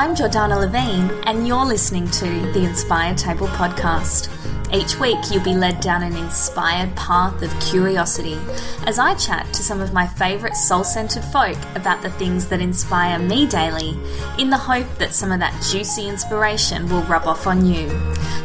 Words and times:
I'm 0.00 0.14
Jordana 0.14 0.58
Levine, 0.58 1.10
and 1.26 1.46
you're 1.46 1.66
listening 1.66 2.10
to 2.12 2.24
the 2.24 2.64
Inspired 2.64 3.18
Table 3.18 3.48
podcast. 3.48 4.30
Each 4.72 4.98
week, 4.98 5.18
you'll 5.30 5.44
be 5.44 5.52
led 5.52 5.80
down 5.80 6.02
an 6.02 6.16
inspired 6.16 6.96
path 6.96 7.42
of 7.42 7.60
curiosity 7.60 8.38
as 8.86 8.98
I 8.98 9.14
chat 9.16 9.52
to 9.52 9.62
some 9.62 9.82
of 9.82 9.92
my 9.92 10.06
favourite 10.06 10.56
soul 10.56 10.84
centered 10.84 11.24
folk 11.24 11.58
about 11.74 12.00
the 12.00 12.08
things 12.12 12.48
that 12.48 12.62
inspire 12.62 13.18
me 13.18 13.46
daily, 13.46 13.90
in 14.38 14.48
the 14.48 14.56
hope 14.56 14.88
that 14.96 15.12
some 15.12 15.32
of 15.32 15.40
that 15.40 15.52
juicy 15.70 16.08
inspiration 16.08 16.88
will 16.88 17.02
rub 17.02 17.26
off 17.26 17.46
on 17.46 17.66
you. 17.66 17.90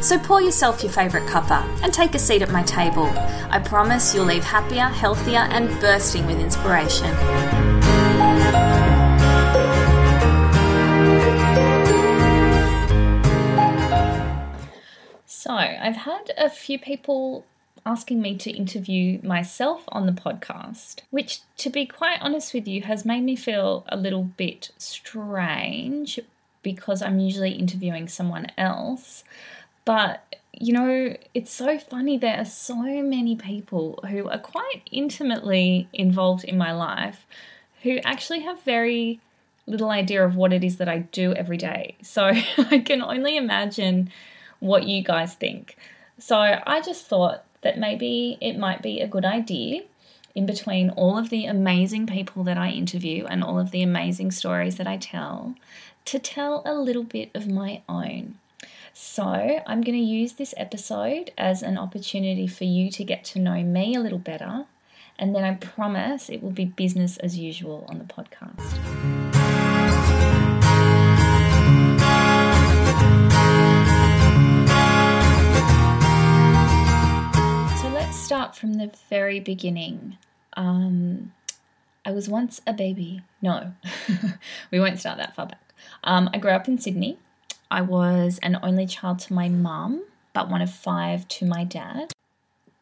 So 0.02 0.18
pour 0.18 0.42
yourself 0.42 0.82
your 0.82 0.92
favourite 0.92 1.26
cuppa 1.26 1.66
and 1.82 1.90
take 1.90 2.14
a 2.14 2.18
seat 2.18 2.42
at 2.42 2.50
my 2.50 2.64
table. 2.64 3.10
I 3.48 3.60
promise 3.64 4.14
you'll 4.14 4.26
leave 4.26 4.44
happier, 4.44 4.88
healthier, 4.88 5.48
and 5.50 5.70
bursting 5.80 6.26
with 6.26 6.38
inspiration. 6.38 7.16
So, 15.46 15.54
I've 15.54 15.98
had 15.98 16.32
a 16.36 16.50
few 16.50 16.76
people 16.76 17.46
asking 17.84 18.20
me 18.20 18.36
to 18.36 18.50
interview 18.50 19.20
myself 19.22 19.84
on 19.90 20.06
the 20.06 20.12
podcast, 20.12 21.02
which, 21.10 21.38
to 21.58 21.70
be 21.70 21.86
quite 21.86 22.18
honest 22.20 22.52
with 22.52 22.66
you, 22.66 22.82
has 22.82 23.04
made 23.04 23.22
me 23.22 23.36
feel 23.36 23.84
a 23.88 23.96
little 23.96 24.24
bit 24.24 24.72
strange 24.76 26.18
because 26.64 27.00
I'm 27.00 27.20
usually 27.20 27.52
interviewing 27.52 28.08
someone 28.08 28.48
else. 28.58 29.22
But, 29.84 30.36
you 30.52 30.72
know, 30.72 31.14
it's 31.32 31.52
so 31.52 31.78
funny. 31.78 32.18
There 32.18 32.38
are 32.38 32.44
so 32.44 32.74
many 32.74 33.36
people 33.36 34.00
who 34.10 34.28
are 34.28 34.40
quite 34.40 34.82
intimately 34.90 35.88
involved 35.92 36.42
in 36.42 36.58
my 36.58 36.72
life 36.72 37.24
who 37.84 38.00
actually 38.04 38.40
have 38.40 38.62
very 38.62 39.20
little 39.68 39.90
idea 39.90 40.26
of 40.26 40.34
what 40.34 40.52
it 40.52 40.64
is 40.64 40.78
that 40.78 40.88
I 40.88 40.98
do 40.98 41.34
every 41.34 41.56
day. 41.56 41.94
So 42.02 42.24
I 42.58 42.82
can 42.84 43.00
only 43.00 43.36
imagine 43.36 44.10
what 44.60 44.84
you 44.86 45.02
guys 45.02 45.34
think. 45.34 45.76
So 46.18 46.36
I 46.38 46.80
just 46.80 47.06
thought 47.06 47.44
that 47.62 47.78
maybe 47.78 48.38
it 48.40 48.58
might 48.58 48.82
be 48.82 49.00
a 49.00 49.08
good 49.08 49.24
idea 49.24 49.82
in 50.34 50.46
between 50.46 50.90
all 50.90 51.16
of 51.16 51.30
the 51.30 51.46
amazing 51.46 52.06
people 52.06 52.44
that 52.44 52.58
I 52.58 52.70
interview 52.70 53.24
and 53.24 53.42
all 53.42 53.58
of 53.58 53.70
the 53.70 53.82
amazing 53.82 54.30
stories 54.30 54.76
that 54.76 54.86
I 54.86 54.98
tell 54.98 55.54
to 56.04 56.18
tell 56.18 56.62
a 56.64 56.74
little 56.74 57.02
bit 57.02 57.30
of 57.34 57.48
my 57.48 57.82
own. 57.88 58.38
So, 58.92 59.24
I'm 59.24 59.82
going 59.82 59.98
to 59.98 60.04
use 60.04 60.34
this 60.34 60.54
episode 60.56 61.30
as 61.36 61.62
an 61.62 61.76
opportunity 61.76 62.46
for 62.46 62.64
you 62.64 62.90
to 62.92 63.04
get 63.04 63.24
to 63.26 63.38
know 63.38 63.62
me 63.62 63.94
a 63.94 64.00
little 64.00 64.18
better, 64.18 64.64
and 65.18 65.34
then 65.34 65.44
I 65.44 65.54
promise 65.54 66.30
it 66.30 66.42
will 66.42 66.50
be 66.50 66.64
business 66.64 67.18
as 67.18 67.36
usual 67.36 67.84
on 67.90 67.98
the 67.98 68.04
podcast. 68.04 68.62
Start 78.26 78.56
from 78.56 78.74
the 78.74 78.90
very 79.08 79.38
beginning. 79.38 80.18
Um, 80.56 81.32
I 82.04 82.10
was 82.10 82.28
once 82.28 82.60
a 82.66 82.72
baby. 82.72 83.22
No, 83.40 83.72
we 84.72 84.80
won't 84.80 84.98
start 84.98 85.18
that 85.18 85.36
far 85.36 85.46
back. 85.46 85.62
Um, 86.02 86.28
I 86.34 86.38
grew 86.38 86.50
up 86.50 86.66
in 86.66 86.76
Sydney. 86.76 87.20
I 87.70 87.82
was 87.82 88.40
an 88.42 88.58
only 88.64 88.84
child 88.88 89.20
to 89.20 89.32
my 89.32 89.48
mum, 89.48 90.02
but 90.32 90.50
one 90.50 90.60
of 90.60 90.72
five 90.72 91.28
to 91.28 91.46
my 91.46 91.62
dad, 91.62 92.12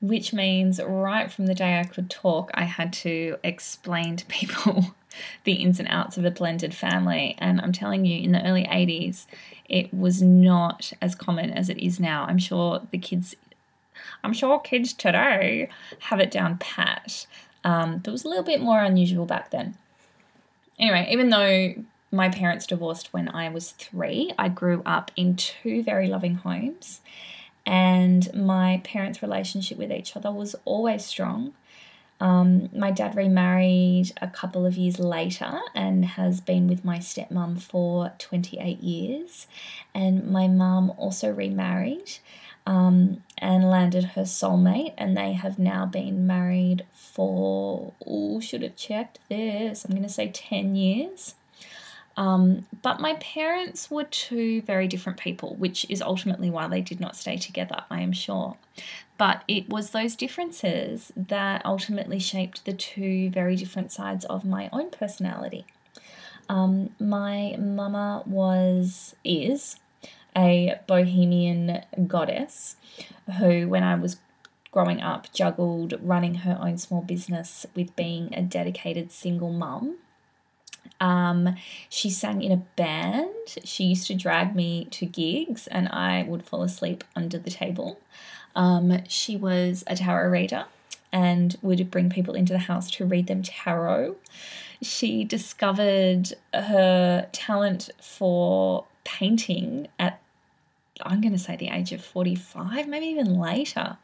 which 0.01 0.33
means 0.33 0.81
right 0.83 1.31
from 1.31 1.45
the 1.45 1.55
day 1.55 1.79
I 1.79 1.85
could 1.85 2.09
talk, 2.09 2.51
I 2.55 2.65
had 2.65 2.95
to 3.05 3.37
explain 3.45 4.17
to 4.17 4.25
people 4.25 4.95
the 5.45 5.53
ins 5.53 5.79
and 5.79 5.89
outs 5.91 6.17
of 6.17 6.25
a 6.25 6.31
blended 6.31 6.73
family. 6.73 7.35
And 7.37 7.61
I'm 7.61 7.73
telling 7.73 8.07
you, 8.07 8.19
in 8.19 8.33
the 8.33 8.43
early 8.47 8.65
80s, 8.65 9.27
it 9.69 9.93
was 9.93 10.23
not 10.23 10.95
as 11.03 11.15
common 11.15 11.51
as 11.51 11.69
it 11.69 11.77
is 11.77 12.01
now. 12.01 12.25
I'm 12.25 12.39
sure 12.39 12.81
the 12.91 12.99
kids 12.99 13.37
I'm 14.23 14.33
sure 14.33 14.59
kids 14.59 14.93
today 14.93 15.69
have 16.01 16.21
it 16.21 16.31
down 16.31 16.59
pat. 16.59 17.27
Um, 17.65 17.99
but 17.99 18.09
it 18.09 18.13
was 18.13 18.25
a 18.25 18.29
little 18.29 18.45
bit 18.45 18.61
more 18.61 18.83
unusual 18.83 19.27
back 19.27 19.51
then. 19.51 19.77
Anyway, 20.79 21.09
even 21.11 21.31
though 21.31 21.75
my 22.11 22.29
parents 22.29 22.67
divorced 22.67 23.13
when 23.13 23.29
I 23.29 23.49
was 23.49 23.73
three, 23.73 24.33
I 24.39 24.49
grew 24.49 24.83
up 24.85 25.11
in 25.17 25.37
two 25.37 25.83
very 25.83 26.07
loving 26.07 26.37
homes, 26.37 27.01
and 27.67 28.33
my 28.35 28.81
parents' 28.85 29.23
relationship 29.23 29.79
with 29.79 29.91
each 29.91 30.17
other 30.17 30.31
was 30.31 30.55
always 30.65 31.05
strong. 31.05 31.55
Um, 32.21 32.71
my 32.75 32.91
dad 32.91 33.17
remarried 33.17 34.13
a 34.23 34.29
couple 34.29 34.65
of 34.65 34.77
years 34.77 34.99
later 34.99 35.61
and 35.75 36.05
has 36.05 36.41
been 36.41 36.69
with 36.69 36.85
my 36.85 36.99
stepmom 36.99 37.61
for 37.61 38.13
28 38.19 38.81
years. 38.81 39.47
And 39.95 40.31
my 40.31 40.47
mum 40.47 40.93
also 40.97 41.31
remarried 41.31 42.19
um, 42.67 43.24
and 43.39 43.71
landed 43.71 44.05
her 44.05 44.23
soulmate, 44.23 44.95
and 44.97 45.17
they 45.17 45.33
have 45.33 45.59
now 45.59 45.87
been 45.87 46.27
married 46.27 46.85
for, 46.93 47.93
oh, 48.07 48.41
should 48.41 48.63
have 48.63 48.77
checked 48.77 49.19
this, 49.29 49.85
I'm 49.85 49.91
going 49.91 50.03
to 50.03 50.09
say 50.09 50.29
10 50.29 50.77
years. 50.77 51.35
Um, 52.17 52.67
but 52.83 53.01
my 53.01 53.15
parents 53.15 53.91
were 53.91 54.05
two 54.05 54.63
very 54.63 54.87
different 54.87 55.19
people, 55.19 55.57
which 55.57 55.85
is 55.89 56.01
ultimately 56.01 56.49
why 56.49 56.69
they 56.69 56.81
did 56.81 57.01
not 57.01 57.17
stay 57.17 57.37
together, 57.37 57.85
I 57.91 58.03
am 58.03 58.13
sure. 58.13 58.57
But 59.19 59.43
it 59.49 59.69
was 59.69 59.91
those 59.91 60.15
differences 60.15 61.13
that 61.17 61.65
ultimately 61.65 62.19
shaped 62.19 62.65
the 62.65 62.73
two 62.73 63.31
very 63.31 63.57
different 63.57 63.93
sides 63.93 64.25
of 64.27 64.45
my 64.45 64.69
own 64.73 64.91
personality. 64.91 65.67
Um, 66.49 66.91
my 67.01 67.57
mama 67.59 68.23
was, 68.27 69.17
is, 69.25 69.77
a 70.37 70.81
bohemian 70.87 71.83
goddess 72.07 72.77
who, 73.39 73.69
when 73.69 73.83
I 73.83 73.95
was 73.95 74.17
growing 74.71 75.01
up, 75.01 75.33
juggled 75.33 75.95
running 76.03 76.37
her 76.37 76.59
own 76.61 76.79
small 76.79 77.01
business 77.01 77.65
with 77.75 77.95
being 77.95 78.35
a 78.35 78.43
dedicated 78.43 79.13
single 79.13 79.53
mum. 79.53 79.97
Um, 81.01 81.55
she 81.89 82.11
sang 82.11 82.43
in 82.43 82.53
a 82.53 82.57
band. 82.57 83.31
She 83.65 83.85
used 83.85 84.07
to 84.09 84.15
drag 84.15 84.55
me 84.55 84.87
to 84.87 85.07
gigs, 85.07 85.67
and 85.69 85.89
I 85.89 86.25
would 86.25 86.43
fall 86.43 86.63
asleep 86.63 87.05
under 87.15 87.39
the 87.39 87.51
table. 87.51 88.01
Um, 88.57 89.03
she 89.09 89.37
was 89.37 89.85
a 89.87 89.97
tarot 89.97 90.31
reader 90.31 90.67
and 91.13 91.57
would 91.63 91.91
bring 91.91 92.11
people 92.11 92.35
into 92.35 92.53
the 92.53 92.59
house 92.59 92.91
to 92.91 93.05
read 93.05 93.29
them 93.29 93.43
tarot. 93.43 94.17
She 94.83 95.25
discovered 95.25 96.33
her 96.53 97.29
talent 97.33 97.91
for 98.01 98.85
painting 99.05 99.87
at 99.99 100.21
I'm 101.03 101.21
going 101.21 101.33
to 101.33 101.39
say 101.39 101.57
the 101.57 101.69
age 101.69 101.93
of 101.93 102.05
45, 102.05 102.87
maybe 102.87 103.07
even 103.07 103.39
later. 103.39 103.99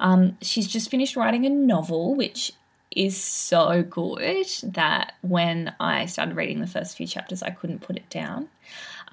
Um, 0.00 0.36
she's 0.42 0.66
just 0.66 0.90
finished 0.90 1.16
writing 1.16 1.46
a 1.46 1.50
novel, 1.50 2.14
which 2.14 2.52
is 2.90 3.22
so 3.22 3.82
good 3.82 4.46
that 4.62 5.14
when 5.22 5.74
I 5.78 6.06
started 6.06 6.36
reading 6.36 6.60
the 6.60 6.66
first 6.66 6.96
few 6.96 7.06
chapters, 7.06 7.42
I 7.42 7.50
couldn't 7.50 7.80
put 7.80 7.96
it 7.96 8.10
down. 8.10 8.48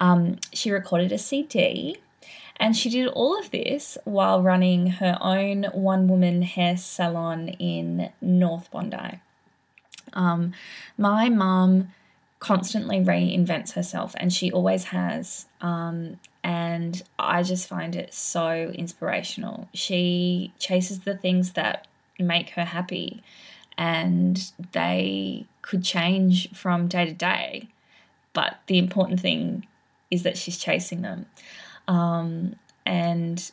Um, 0.00 0.38
she 0.52 0.70
recorded 0.70 1.12
a 1.12 1.18
CD 1.18 1.98
and 2.56 2.76
she 2.76 2.90
did 2.90 3.08
all 3.08 3.38
of 3.38 3.50
this 3.50 3.96
while 4.04 4.42
running 4.42 4.86
her 4.86 5.16
own 5.20 5.64
one 5.72 6.08
woman 6.08 6.42
hair 6.42 6.76
salon 6.76 7.48
in 7.48 8.10
North 8.20 8.70
Bondi. 8.70 9.20
Um, 10.12 10.52
my 10.98 11.28
mum 11.28 11.92
constantly 12.38 12.98
reinvents 12.98 13.72
herself 13.72 14.14
and 14.18 14.32
she 14.32 14.50
always 14.50 14.84
has. 14.84 15.46
Um, 15.60 16.18
and 16.42 17.02
I 17.18 17.42
just 17.42 17.68
find 17.68 17.94
it 17.94 18.14
so 18.14 18.72
inspirational. 18.74 19.68
She 19.74 20.52
chases 20.58 21.00
the 21.00 21.16
things 21.16 21.52
that 21.52 21.86
make 22.18 22.50
her 22.50 22.64
happy, 22.64 23.22
and 23.76 24.52
they 24.72 25.46
could 25.62 25.84
change 25.84 26.52
from 26.52 26.88
day 26.88 27.06
to 27.06 27.12
day, 27.12 27.68
but 28.32 28.58
the 28.66 28.78
important 28.78 29.20
thing 29.20 29.66
is 30.10 30.22
that 30.22 30.36
she's 30.36 30.58
chasing 30.58 31.02
them. 31.02 31.26
Um, 31.88 32.56
and 32.84 33.50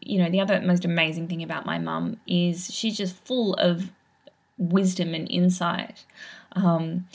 you 0.00 0.18
know, 0.18 0.30
the 0.30 0.40
other 0.40 0.60
most 0.60 0.84
amazing 0.84 1.28
thing 1.28 1.42
about 1.42 1.66
my 1.66 1.78
mum 1.78 2.18
is 2.26 2.72
she's 2.72 2.96
just 2.96 3.16
full 3.24 3.54
of 3.54 3.90
wisdom 4.58 5.14
and 5.14 5.30
insight. 5.30 6.04
Um, 6.52 7.06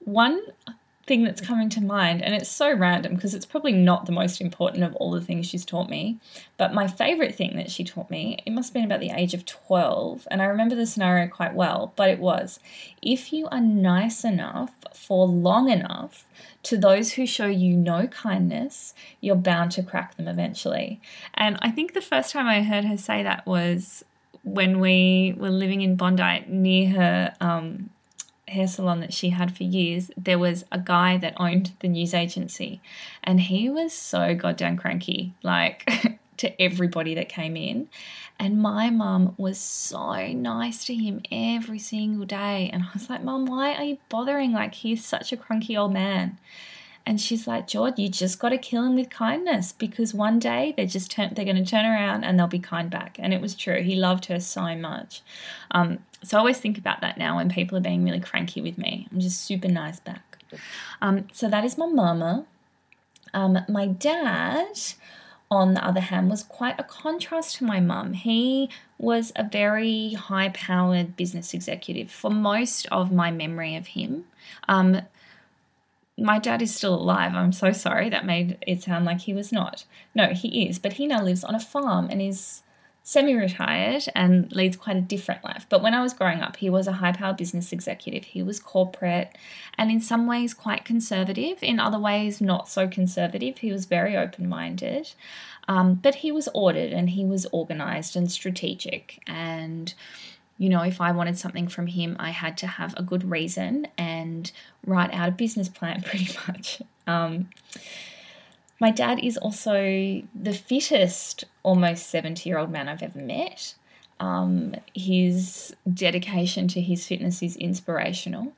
one 0.00 0.40
thing 1.06 1.24
that's 1.24 1.40
coming 1.40 1.68
to 1.70 1.80
mind, 1.80 2.22
and 2.22 2.34
it's 2.34 2.48
so 2.48 2.72
random 2.72 3.14
because 3.14 3.34
it's 3.34 3.46
probably 3.46 3.72
not 3.72 4.06
the 4.06 4.12
most 4.12 4.40
important 4.40 4.84
of 4.84 4.94
all 4.96 5.10
the 5.10 5.20
things 5.20 5.46
she's 5.46 5.64
taught 5.64 5.88
me, 5.88 6.18
but 6.56 6.74
my 6.74 6.86
favorite 6.86 7.34
thing 7.34 7.56
that 7.56 7.70
she 7.70 7.84
taught 7.84 8.10
me, 8.10 8.38
it 8.46 8.50
must 8.50 8.70
have 8.70 8.74
been 8.74 8.84
about 8.84 9.00
the 9.00 9.10
age 9.10 9.34
of 9.34 9.44
12, 9.44 10.26
and 10.30 10.40
I 10.40 10.46
remember 10.46 10.74
the 10.74 10.86
scenario 10.86 11.28
quite 11.28 11.54
well, 11.54 11.92
but 11.96 12.08
it 12.08 12.18
was 12.18 12.58
if 13.02 13.32
you 13.32 13.46
are 13.48 13.60
nice 13.60 14.24
enough 14.24 14.72
for 14.94 15.26
long 15.26 15.70
enough 15.70 16.24
to 16.64 16.78
those 16.78 17.12
who 17.12 17.26
show 17.26 17.46
you 17.46 17.76
no 17.76 18.06
kindness, 18.06 18.94
you're 19.20 19.36
bound 19.36 19.70
to 19.72 19.82
crack 19.82 20.16
them 20.16 20.26
eventually. 20.26 21.00
And 21.34 21.58
I 21.60 21.70
think 21.70 21.92
the 21.92 22.00
first 22.00 22.32
time 22.32 22.46
I 22.46 22.62
heard 22.62 22.86
her 22.86 22.96
say 22.96 23.22
that 23.22 23.46
was 23.46 24.04
when 24.44 24.80
we 24.80 25.34
were 25.36 25.50
living 25.50 25.82
in 25.82 25.96
Bondi 25.96 26.44
near 26.48 26.90
her 26.90 27.34
um, 27.40 27.90
hair 28.48 28.66
salon 28.66 29.00
that 29.00 29.12
she 29.12 29.30
had 29.30 29.56
for 29.56 29.64
years, 29.64 30.10
there 30.16 30.38
was 30.38 30.64
a 30.70 30.78
guy 30.78 31.16
that 31.18 31.34
owned 31.38 31.72
the 31.80 31.88
news 31.88 32.14
agency, 32.14 32.80
and 33.22 33.40
he 33.40 33.70
was 33.70 33.92
so 33.92 34.34
goddamn 34.34 34.76
cranky, 34.76 35.34
like 35.42 36.18
to 36.38 36.62
everybody 36.62 37.14
that 37.14 37.28
came 37.28 37.56
in. 37.56 37.88
And 38.38 38.60
my 38.60 38.90
mum 38.90 39.34
was 39.36 39.58
so 39.58 40.26
nice 40.26 40.84
to 40.86 40.94
him 40.94 41.22
every 41.30 41.78
single 41.78 42.26
day. 42.26 42.68
And 42.72 42.82
I 42.82 42.88
was 42.92 43.08
like, 43.08 43.22
Mum, 43.22 43.46
why 43.46 43.74
are 43.74 43.84
you 43.84 43.98
bothering? 44.08 44.52
Like, 44.52 44.74
he's 44.74 45.04
such 45.04 45.32
a 45.32 45.36
cranky 45.36 45.76
old 45.76 45.92
man. 45.92 46.38
And 47.06 47.20
she's 47.20 47.46
like, 47.46 47.66
George, 47.66 47.98
you 47.98 48.08
just 48.08 48.38
got 48.38 48.48
to 48.48 48.58
kill 48.58 48.82
him 48.84 48.94
with 48.94 49.10
kindness 49.10 49.72
because 49.72 50.14
one 50.14 50.38
day 50.38 50.72
they're 50.76 50.86
just 50.86 51.10
turn, 51.10 51.34
they're 51.34 51.44
going 51.44 51.62
to 51.62 51.70
turn 51.70 51.84
around 51.84 52.24
and 52.24 52.38
they'll 52.38 52.46
be 52.46 52.58
kind 52.58 52.88
back. 52.88 53.16
And 53.18 53.34
it 53.34 53.42
was 53.42 53.54
true. 53.54 53.82
He 53.82 53.94
loved 53.94 54.26
her 54.26 54.40
so 54.40 54.74
much. 54.74 55.22
Um, 55.72 55.98
so 56.22 56.38
I 56.38 56.40
always 56.40 56.58
think 56.58 56.78
about 56.78 57.02
that 57.02 57.18
now 57.18 57.36
when 57.36 57.50
people 57.50 57.76
are 57.76 57.82
being 57.82 58.04
really 58.04 58.20
cranky 58.20 58.62
with 58.62 58.78
me. 58.78 59.06
I'm 59.12 59.20
just 59.20 59.42
super 59.42 59.68
nice 59.68 60.00
back. 60.00 60.38
Um, 61.02 61.26
so 61.32 61.48
that 61.48 61.64
is 61.64 61.76
my 61.76 61.86
mama. 61.86 62.46
Um, 63.34 63.58
my 63.68 63.86
dad, 63.86 64.78
on 65.50 65.74
the 65.74 65.84
other 65.84 66.00
hand, 66.00 66.30
was 66.30 66.42
quite 66.42 66.78
a 66.78 66.84
contrast 66.84 67.56
to 67.56 67.64
my 67.64 67.80
mum. 67.80 68.14
He 68.14 68.70
was 68.96 69.32
a 69.36 69.44
very 69.46 70.14
high 70.14 70.48
powered 70.50 71.16
business 71.16 71.52
executive 71.52 72.10
for 72.10 72.30
most 72.30 72.86
of 72.90 73.12
my 73.12 73.30
memory 73.30 73.76
of 73.76 73.88
him. 73.88 74.24
Um, 74.68 75.02
my 76.16 76.38
dad 76.38 76.62
is 76.62 76.74
still 76.74 76.94
alive. 76.94 77.34
I'm 77.34 77.52
so 77.52 77.72
sorry. 77.72 78.08
That 78.08 78.24
made 78.26 78.58
it 78.66 78.82
sound 78.82 79.04
like 79.04 79.22
he 79.22 79.34
was 79.34 79.50
not. 79.50 79.84
No, 80.14 80.28
he 80.28 80.68
is, 80.68 80.78
but 80.78 80.94
he 80.94 81.06
now 81.06 81.22
lives 81.22 81.44
on 81.44 81.54
a 81.54 81.60
farm 81.60 82.08
and 82.10 82.22
is 82.22 82.62
semi 83.06 83.34
retired 83.34 84.02
and 84.14 84.50
leads 84.52 84.76
quite 84.76 84.96
a 84.96 85.00
different 85.00 85.44
life. 85.44 85.66
But 85.68 85.82
when 85.82 85.92
I 85.92 86.00
was 86.00 86.14
growing 86.14 86.40
up, 86.40 86.56
he 86.56 86.70
was 86.70 86.86
a 86.86 86.92
high 86.92 87.12
power 87.12 87.34
business 87.34 87.70
executive. 87.70 88.24
He 88.24 88.42
was 88.42 88.58
corporate 88.58 89.36
and 89.76 89.90
in 89.90 90.00
some 90.00 90.26
ways 90.26 90.54
quite 90.54 90.84
conservative, 90.86 91.62
in 91.62 91.78
other 91.78 91.98
ways, 91.98 92.40
not 92.40 92.68
so 92.68 92.88
conservative. 92.88 93.58
He 93.58 93.72
was 93.72 93.84
very 93.84 94.16
open 94.16 94.48
minded. 94.48 95.12
Um, 95.68 95.94
but 95.94 96.16
he 96.16 96.32
was 96.32 96.48
ordered 96.54 96.92
and 96.92 97.10
he 97.10 97.24
was 97.24 97.46
organized 97.52 98.16
and 98.16 98.30
strategic 98.30 99.22
and 99.26 99.92
you 100.58 100.68
know, 100.68 100.82
if 100.82 101.00
I 101.00 101.12
wanted 101.12 101.38
something 101.38 101.68
from 101.68 101.88
him, 101.88 102.16
I 102.18 102.30
had 102.30 102.56
to 102.58 102.66
have 102.66 102.94
a 102.96 103.02
good 103.02 103.28
reason 103.28 103.88
and 103.98 104.50
write 104.86 105.12
out 105.12 105.28
a 105.28 105.32
business 105.32 105.68
plan 105.68 106.02
pretty 106.06 106.36
much. 106.46 106.80
Um, 107.06 107.48
my 108.80 108.90
dad 108.90 109.18
is 109.22 109.36
also 109.36 110.22
the 110.34 110.52
fittest, 110.52 111.44
almost 111.62 112.08
70 112.10 112.48
year 112.48 112.58
old 112.58 112.70
man 112.70 112.88
I've 112.88 113.02
ever 113.02 113.18
met. 113.18 113.74
Um, 114.20 114.74
his 114.94 115.74
dedication 115.92 116.68
to 116.68 116.80
his 116.80 117.06
fitness 117.06 117.42
is 117.42 117.56
inspirational. 117.56 118.52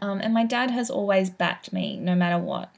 Um, 0.00 0.20
and 0.20 0.32
my 0.32 0.44
dad 0.44 0.70
has 0.70 0.90
always 0.90 1.28
backed 1.28 1.72
me 1.72 1.98
no 1.98 2.14
matter 2.14 2.38
what. 2.38 2.70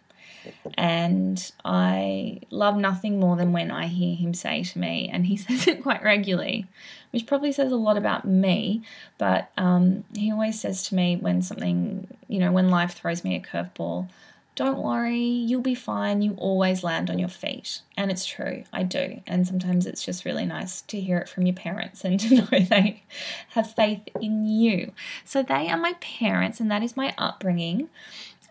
And 0.75 1.53
I 1.65 2.41
love 2.51 2.77
nothing 2.77 3.21
more 3.21 3.37
than 3.37 3.53
when 3.53 3.71
I 3.71 3.87
hear 3.87 4.17
him 4.17 4.35
say 4.35 4.65
to 4.65 4.79
me, 4.79 5.09
and 5.13 5.27
he 5.27 5.37
says 5.37 5.69
it 5.69 5.83
quite 5.83 6.03
regularly, 6.03 6.67
which 7.13 7.27
probably 7.27 7.53
says 7.53 7.73
a 7.73 7.77
lot 7.77 7.97
about 7.97 8.27
me, 8.27 8.83
but 9.19 9.51
um, 9.57 10.05
he 10.15 10.33
always 10.33 10.61
says 10.61 10.83
to 10.85 10.95
me 10.95 11.17
when 11.17 11.43
something, 11.43 12.07
you 12.29 12.39
know, 12.39 12.53
when 12.53 12.69
life 12.69 12.95
throws 12.95 13.23
me 13.23 13.37
a 13.37 13.41
curveball, 13.41 14.09
don't 14.55 14.79
worry, 14.79 15.19
you'll 15.19 15.63
be 15.63 15.75
fine. 15.75 16.21
You 16.21 16.35
always 16.37 16.85
land 16.85 17.09
on 17.09 17.19
your 17.19 17.31
feet. 17.31 17.81
And 17.97 18.11
it's 18.11 18.27
true, 18.27 18.65
I 18.71 18.83
do. 18.83 19.23
And 19.27 19.47
sometimes 19.47 19.87
it's 19.87 20.05
just 20.05 20.27
really 20.27 20.45
nice 20.45 20.83
to 20.83 21.01
hear 21.01 21.19
it 21.19 21.29
from 21.29 21.47
your 21.47 21.55
parents 21.55 22.05
and 22.05 22.21
to 22.21 22.35
know 22.35 22.47
they 22.51 23.03
have 23.51 23.73
faith 23.73 24.03
in 24.21 24.45
you. 24.45 24.93
So 25.25 25.43
they 25.43 25.69
are 25.69 25.79
my 25.79 25.95
parents, 26.01 26.61
and 26.61 26.71
that 26.71 26.83
is 26.83 26.97
my 26.97 27.15
upbringing 27.17 27.89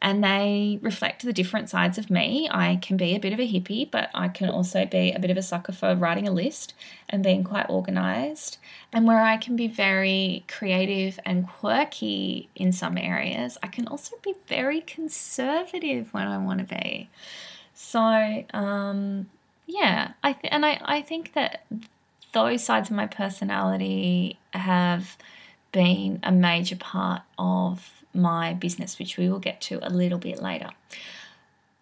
and 0.01 0.23
they 0.23 0.79
reflect 0.81 1.23
the 1.23 1.33
different 1.33 1.69
sides 1.69 1.97
of 1.97 2.09
me. 2.09 2.49
I 2.49 2.77
can 2.81 2.97
be 2.97 3.15
a 3.15 3.19
bit 3.19 3.33
of 3.33 3.39
a 3.39 3.47
hippie, 3.47 3.89
but 3.89 4.09
I 4.15 4.29
can 4.29 4.49
also 4.49 4.85
be 4.85 5.11
a 5.11 5.19
bit 5.19 5.29
of 5.29 5.37
a 5.37 5.43
sucker 5.43 5.71
for 5.71 5.95
writing 5.95 6.27
a 6.27 6.31
list 6.31 6.73
and 7.07 7.23
being 7.23 7.43
quite 7.43 7.67
organized. 7.69 8.57
And 8.91 9.05
where 9.05 9.21
I 9.21 9.37
can 9.37 9.55
be 9.55 9.67
very 9.67 10.43
creative 10.47 11.19
and 11.23 11.47
quirky 11.47 12.49
in 12.55 12.71
some 12.71 12.97
areas, 12.97 13.59
I 13.61 13.67
can 13.67 13.87
also 13.87 14.15
be 14.23 14.33
very 14.47 14.81
conservative 14.81 16.13
when 16.13 16.27
I 16.27 16.39
want 16.39 16.67
to 16.67 16.75
be. 16.75 17.09
So, 17.75 18.43
um, 18.53 19.29
yeah, 19.67 20.13
I 20.23 20.33
th- 20.33 20.51
and 20.51 20.65
I, 20.65 20.81
I 20.83 21.01
think 21.01 21.33
that 21.33 21.63
those 22.33 22.63
sides 22.63 22.89
of 22.89 22.95
my 22.95 23.07
personality 23.07 24.39
have 24.53 25.15
been 25.71 26.19
a 26.23 26.31
major 26.31 26.75
part 26.75 27.21
of 27.37 28.00
my 28.13 28.53
business, 28.53 28.99
which 28.99 29.17
we 29.17 29.29
will 29.29 29.39
get 29.39 29.61
to 29.61 29.79
a 29.85 29.89
little 29.89 30.19
bit 30.19 30.41
later. 30.41 30.69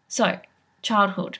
So, 0.07 0.39
childhood, 0.81 1.39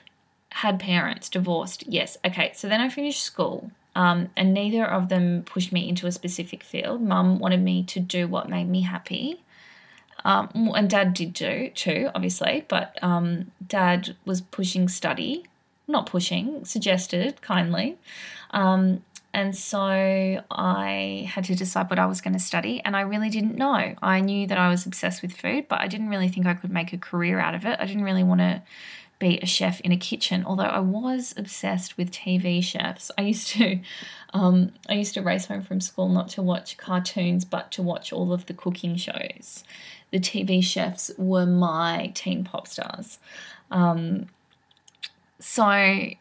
had 0.50 0.80
parents, 0.80 1.28
divorced, 1.28 1.84
yes. 1.86 2.16
Okay, 2.24 2.52
so 2.54 2.68
then 2.68 2.80
I 2.80 2.88
finished 2.88 3.22
school. 3.22 3.70
Um, 3.96 4.30
and 4.36 4.54
neither 4.54 4.84
of 4.84 5.08
them 5.08 5.42
pushed 5.44 5.72
me 5.72 5.88
into 5.88 6.06
a 6.06 6.12
specific 6.12 6.62
field. 6.62 7.02
Mum 7.02 7.38
wanted 7.38 7.60
me 7.60 7.82
to 7.84 8.00
do 8.00 8.28
what 8.28 8.48
made 8.48 8.68
me 8.68 8.82
happy. 8.82 9.42
Um, 10.24 10.72
and 10.74 10.88
dad 10.88 11.14
did 11.14 11.32
do 11.32 11.70
too, 11.74 12.10
obviously, 12.14 12.64
but 12.68 12.98
um, 13.02 13.50
dad 13.66 14.16
was 14.24 14.42
pushing 14.42 14.88
study, 14.88 15.44
not 15.88 16.06
pushing, 16.06 16.64
suggested 16.64 17.40
kindly. 17.42 17.98
Um, 18.50 19.02
and 19.32 19.56
so 19.56 20.42
I 20.50 21.30
had 21.32 21.44
to 21.44 21.54
decide 21.54 21.88
what 21.88 21.98
I 21.98 22.06
was 22.06 22.20
going 22.20 22.34
to 22.34 22.40
study, 22.40 22.82
and 22.84 22.96
I 22.96 23.02
really 23.02 23.30
didn't 23.30 23.56
know. 23.56 23.94
I 24.02 24.20
knew 24.20 24.46
that 24.48 24.58
I 24.58 24.68
was 24.68 24.86
obsessed 24.86 25.22
with 25.22 25.32
food, 25.32 25.66
but 25.68 25.80
I 25.80 25.86
didn't 25.86 26.08
really 26.08 26.28
think 26.28 26.46
I 26.46 26.54
could 26.54 26.70
make 26.70 26.92
a 26.92 26.98
career 26.98 27.38
out 27.38 27.54
of 27.54 27.64
it. 27.64 27.78
I 27.78 27.86
didn't 27.86 28.02
really 28.02 28.24
want 28.24 28.40
to 28.40 28.62
be 29.20 29.38
a 29.38 29.46
chef 29.46 29.80
in 29.82 29.92
a 29.92 29.96
kitchen, 29.96 30.44
although 30.44 30.64
I 30.64 30.80
was 30.80 31.32
obsessed 31.36 31.96
with 31.96 32.10
TV 32.10 32.62
chefs. 32.64 33.12
I 33.16 33.22
used 33.22 33.48
to, 33.48 33.78
um, 34.34 34.72
I 34.88 34.94
used 34.94 35.14
to 35.14 35.22
race 35.22 35.46
home 35.46 35.62
from 35.62 35.80
school 35.80 36.08
not 36.08 36.28
to 36.30 36.42
watch 36.42 36.76
cartoons, 36.76 37.44
but 37.44 37.70
to 37.72 37.82
watch 37.82 38.12
all 38.12 38.32
of 38.32 38.46
the 38.46 38.54
cooking 38.54 38.96
shows. 38.96 39.62
The 40.10 40.18
TV 40.18 40.64
chefs 40.64 41.12
were 41.16 41.46
my 41.46 42.10
teen 42.14 42.42
pop 42.42 42.66
stars. 42.66 43.18
Um, 43.70 44.26
so 45.38 45.70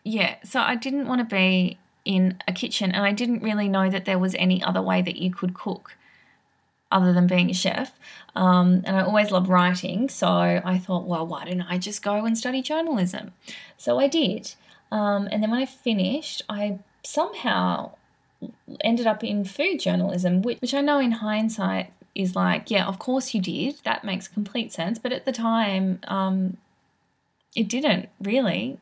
yeah, 0.03 0.35
so 0.43 0.59
I 0.59 0.75
didn't 0.75 1.07
want 1.07 1.27
to 1.27 1.35
be 1.35 1.79
in 2.05 2.37
a 2.47 2.53
kitchen, 2.53 2.91
and 2.91 3.05
I 3.05 3.11
didn't 3.11 3.43
really 3.43 3.67
know 3.67 3.89
that 3.89 4.05
there 4.05 4.19
was 4.19 4.35
any 4.35 4.63
other 4.63 4.81
way 4.81 5.01
that 5.01 5.17
you 5.17 5.31
could 5.31 5.53
cook 5.53 5.95
other 6.91 7.13
than 7.13 7.27
being 7.27 7.49
a 7.49 7.53
chef. 7.53 7.93
Um, 8.35 8.81
and 8.85 8.95
I 8.95 9.01
always 9.01 9.31
loved 9.31 9.47
writing, 9.47 10.09
so 10.09 10.27
I 10.27 10.77
thought, 10.77 11.05
well, 11.05 11.25
why 11.25 11.45
don't 11.45 11.61
I 11.61 11.77
just 11.77 12.01
go 12.01 12.25
and 12.25 12.37
study 12.37 12.61
journalism? 12.61 13.33
So 13.77 13.99
I 13.99 14.07
did. 14.07 14.53
Um, 14.91 15.27
and 15.31 15.43
then 15.43 15.51
when 15.51 15.61
I 15.61 15.65
finished, 15.65 16.41
I 16.49 16.79
somehow 17.03 17.91
ended 18.81 19.05
up 19.05 19.23
in 19.23 19.43
food 19.43 19.79
journalism, 19.79 20.41
which, 20.41 20.59
which 20.61 20.73
I 20.73 20.81
know 20.81 20.99
in 20.99 21.11
hindsight 21.11 21.93
is 22.15 22.35
like, 22.35 22.71
yeah, 22.71 22.87
of 22.87 22.97
course 22.99 23.33
you 23.33 23.41
did. 23.41 23.75
That 23.83 24.03
makes 24.03 24.27
complete 24.27 24.71
sense. 24.71 24.97
But 24.97 25.13
at 25.13 25.25
the 25.25 25.31
time, 25.31 25.99
um, 26.07 26.57
it 27.55 27.67
didn't 27.67 28.09
really. 28.21 28.79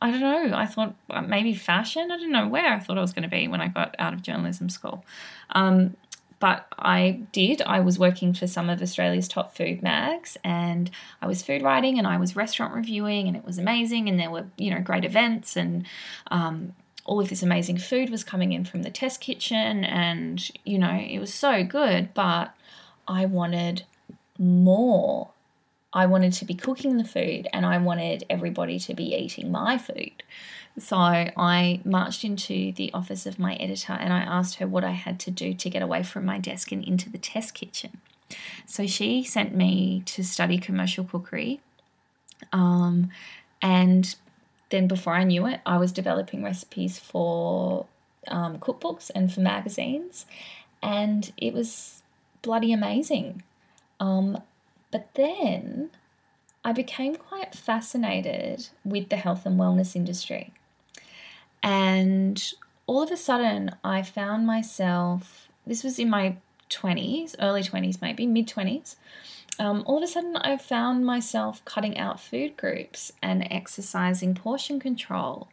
I 0.00 0.10
don't 0.10 0.20
know. 0.20 0.56
I 0.56 0.66
thought 0.66 0.94
uh, 1.08 1.22
maybe 1.22 1.54
fashion. 1.54 2.10
I 2.10 2.18
don't 2.18 2.32
know 2.32 2.48
where 2.48 2.72
I 2.72 2.78
thought 2.78 2.98
I 2.98 3.00
was 3.00 3.12
going 3.12 3.22
to 3.22 3.28
be 3.28 3.48
when 3.48 3.60
I 3.60 3.68
got 3.68 3.94
out 3.98 4.12
of 4.12 4.22
journalism 4.22 4.68
school. 4.68 5.04
Um, 5.50 5.96
but 6.38 6.66
I 6.78 7.22
did. 7.32 7.62
I 7.62 7.80
was 7.80 7.98
working 7.98 8.34
for 8.34 8.46
some 8.46 8.68
of 8.68 8.82
Australia's 8.82 9.26
top 9.26 9.56
food 9.56 9.82
mags, 9.82 10.36
and 10.44 10.90
I 11.22 11.26
was 11.26 11.42
food 11.42 11.62
writing, 11.62 11.98
and 11.98 12.06
I 12.06 12.18
was 12.18 12.36
restaurant 12.36 12.74
reviewing, 12.74 13.26
and 13.26 13.36
it 13.36 13.44
was 13.44 13.58
amazing. 13.58 14.08
And 14.08 14.20
there 14.20 14.30
were, 14.30 14.46
you 14.58 14.70
know, 14.70 14.80
great 14.80 15.04
events, 15.04 15.56
and 15.56 15.86
um, 16.30 16.74
all 17.06 17.20
of 17.20 17.30
this 17.30 17.42
amazing 17.42 17.78
food 17.78 18.10
was 18.10 18.22
coming 18.22 18.52
in 18.52 18.64
from 18.66 18.82
the 18.82 18.90
test 18.90 19.20
kitchen, 19.22 19.82
and 19.84 20.50
you 20.64 20.78
know, 20.78 20.92
it 20.92 21.18
was 21.18 21.32
so 21.32 21.64
good. 21.64 22.12
But 22.12 22.54
I 23.08 23.24
wanted 23.24 23.84
more. 24.38 25.30
I 25.96 26.04
wanted 26.04 26.34
to 26.34 26.44
be 26.44 26.54
cooking 26.54 26.98
the 26.98 27.04
food 27.04 27.48
and 27.54 27.64
I 27.64 27.78
wanted 27.78 28.24
everybody 28.28 28.78
to 28.80 28.92
be 28.92 29.14
eating 29.14 29.50
my 29.50 29.78
food. 29.78 30.22
So 30.78 30.94
I 30.98 31.80
marched 31.86 32.22
into 32.22 32.72
the 32.72 32.90
office 32.92 33.24
of 33.24 33.38
my 33.38 33.54
editor 33.54 33.94
and 33.94 34.12
I 34.12 34.18
asked 34.18 34.56
her 34.56 34.66
what 34.66 34.84
I 34.84 34.90
had 34.90 35.18
to 35.20 35.30
do 35.30 35.54
to 35.54 35.70
get 35.70 35.80
away 35.80 36.02
from 36.02 36.26
my 36.26 36.38
desk 36.38 36.70
and 36.70 36.84
into 36.84 37.08
the 37.08 37.16
test 37.16 37.54
kitchen. 37.54 38.02
So 38.66 38.86
she 38.86 39.24
sent 39.24 39.54
me 39.54 40.02
to 40.04 40.22
study 40.22 40.58
commercial 40.58 41.02
cookery. 41.02 41.60
Um, 42.52 43.08
and 43.62 44.14
then 44.68 44.88
before 44.88 45.14
I 45.14 45.24
knew 45.24 45.46
it, 45.46 45.60
I 45.64 45.78
was 45.78 45.92
developing 45.92 46.44
recipes 46.44 46.98
for 46.98 47.86
um, 48.28 48.58
cookbooks 48.58 49.10
and 49.14 49.32
for 49.32 49.40
magazines. 49.40 50.26
And 50.82 51.32
it 51.38 51.54
was 51.54 52.02
bloody 52.42 52.74
amazing. 52.74 53.42
Um, 53.98 54.42
but 54.96 55.12
then 55.12 55.90
I 56.64 56.72
became 56.72 57.16
quite 57.16 57.54
fascinated 57.54 58.68
with 58.82 59.10
the 59.10 59.16
health 59.16 59.44
and 59.44 59.60
wellness 59.60 59.94
industry. 59.94 60.54
And 61.62 62.42
all 62.86 63.02
of 63.02 63.10
a 63.10 63.16
sudden, 63.18 63.72
I 63.84 64.00
found 64.00 64.46
myself, 64.46 65.48
this 65.66 65.84
was 65.84 65.98
in 65.98 66.08
my 66.08 66.38
20s, 66.70 67.34
early 67.38 67.62
20s, 67.62 68.00
maybe, 68.00 68.26
mid 68.26 68.48
20s. 68.48 68.96
Um, 69.58 69.82
all 69.84 69.98
of 69.98 70.02
a 70.02 70.06
sudden, 70.06 70.34
I 70.38 70.56
found 70.56 71.04
myself 71.04 71.62
cutting 71.66 71.98
out 71.98 72.18
food 72.18 72.56
groups 72.56 73.12
and 73.20 73.46
exercising 73.50 74.34
portion 74.34 74.80
control. 74.80 75.48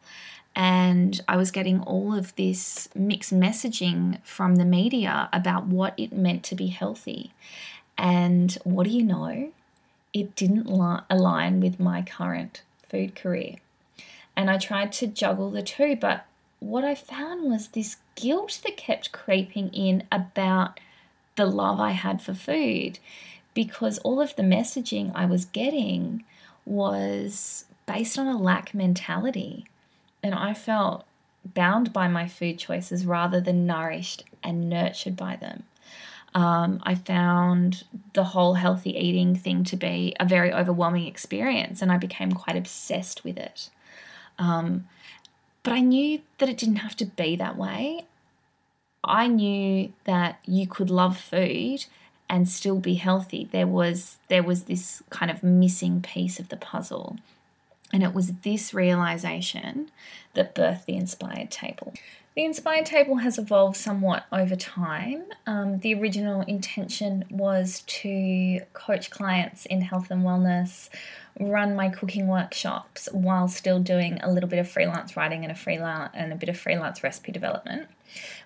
And 0.56 1.20
I 1.28 1.36
was 1.36 1.52
getting 1.52 1.82
all 1.82 2.16
of 2.16 2.34
this 2.36 2.88
mixed 2.96 3.34
messaging 3.34 4.24
from 4.24 4.56
the 4.56 4.66
media 4.66 5.28
about 5.34 5.66
what 5.66 5.96
it 5.98 6.14
meant 6.14 6.44
to 6.44 6.56
be 6.56 6.68
healthy. 6.68 7.34
And 7.98 8.58
what 8.64 8.86
do 8.86 8.90
you 8.90 9.04
know? 9.04 9.52
It 10.14 10.36
didn't 10.36 10.68
li- 10.68 11.02
align 11.10 11.60
with 11.60 11.80
my 11.80 12.02
current 12.02 12.62
food 12.88 13.16
career. 13.16 13.56
And 14.36 14.50
I 14.50 14.58
tried 14.58 14.92
to 14.94 15.08
juggle 15.08 15.52
the 15.52 15.64
two, 15.64 15.96
but 15.96 16.26
what 16.60 16.84
I 16.84 16.96
found 16.96 17.44
was 17.50 17.68
this 17.68 17.98
guilt 18.16 18.62
that 18.64 18.78
kept 18.78 19.12
creeping 19.12 19.70
in 19.74 20.04
about 20.12 20.80
the 21.36 21.46
love 21.46 21.80
I 21.80 21.92
had 21.92 22.22
for 22.22 22.34
food 22.34 23.00
because 23.54 23.98
all 24.00 24.22
of 24.22 24.36
the 24.36 24.44
messaging 24.44 25.12
I 25.14 25.26
was 25.26 25.46
getting 25.46 26.24
was 26.66 27.66
based 27.86 28.18
on 28.18 28.28
a 28.28 28.38
lack 28.38 28.74
mentality. 28.74 29.66
And 30.22 30.34
I 30.34 30.54
felt 30.54 31.06
bound 31.46 31.92
by 31.92 32.08
my 32.08 32.28
food 32.28 32.58
choices 32.58 33.06
rather 33.06 33.42
than 33.42 33.66
nourished 33.66 34.24
and 34.42 34.70
nurtured 34.70 35.18
by 35.18 35.36
them. 35.36 35.64
Um, 36.36 36.82
I 36.84 36.96
found 36.96 37.84
the 38.14 38.24
whole 38.24 38.56
healthy 38.56 38.98
eating 38.98 39.36
thing 39.36 39.64
to 39.66 39.76
be 39.76 40.16
a 40.20 40.26
very 40.26 40.52
overwhelming 40.52 41.08
experience, 41.08 41.82
and 41.82 41.92
I 41.92 41.98
became 41.98 42.32
quite 42.32 42.58
obsessed 42.58 43.24
with 43.24 43.38
it. 43.38 43.70
Um, 44.40 44.88
but 45.62 45.74
I 45.74 45.80
knew 45.80 46.22
that 46.40 46.50
it 46.50 46.58
didn't 46.58 46.78
have 46.78 46.96
to 46.98 47.06
be 47.06 47.36
that 47.36 47.58
way. 47.58 48.06
I 49.04 49.28
knew 49.28 49.94
that 50.06 50.40
you 50.46 50.68
could 50.68 50.90
love 50.90 51.18
food 51.18 51.86
and 52.30 52.50
still 52.50 52.80
be 52.80 52.96
healthy. 52.96 53.48
There 53.52 53.68
was 53.68 54.18
there 54.28 54.44
was 54.44 54.64
this 54.64 55.04
kind 55.10 55.30
of 55.30 55.44
missing 55.44 56.02
piece 56.02 56.40
of 56.40 56.50
the 56.50 56.58
puzzle. 56.58 57.18
And 57.92 58.02
it 58.02 58.14
was 58.14 58.32
this 58.42 58.74
realization 58.74 59.92
that 60.34 60.56
birthed 60.56 60.86
the 60.86 60.96
inspired 60.96 61.52
table. 61.52 61.94
The 62.36 62.46
Inspired 62.46 62.88
Table 62.88 63.18
has 63.18 63.38
evolved 63.38 63.78
somewhat 63.78 64.26
over 64.32 64.56
time. 64.56 65.26
Um, 65.46 65.80
the 65.80 65.94
original 65.94 66.42
intention 66.42 67.26
was 67.30 67.84
to 67.86 68.62
coach 68.74 69.12
clients 69.12 69.68
in 69.68 69.82
health 69.82 70.10
and 70.10 70.24
wellness, 70.24 70.90
run 71.40 71.76
my 71.76 71.90
cooking 71.90 72.28
workshops 72.28 73.08
while 73.12 73.48
still 73.48 73.80
doing 73.80 74.20
a 74.22 74.32
little 74.32 74.50
bit 74.50 74.58
of 74.58 74.68
freelance 74.68 75.16
writing 75.16 75.44
and 75.44 75.52
a 75.52 75.56
freelance 75.56 76.12
and 76.16 76.34
a 76.34 76.36
bit 76.36 76.50
of 76.50 76.58
freelance 76.58 77.04
recipe 77.04 77.32
development, 77.32 77.88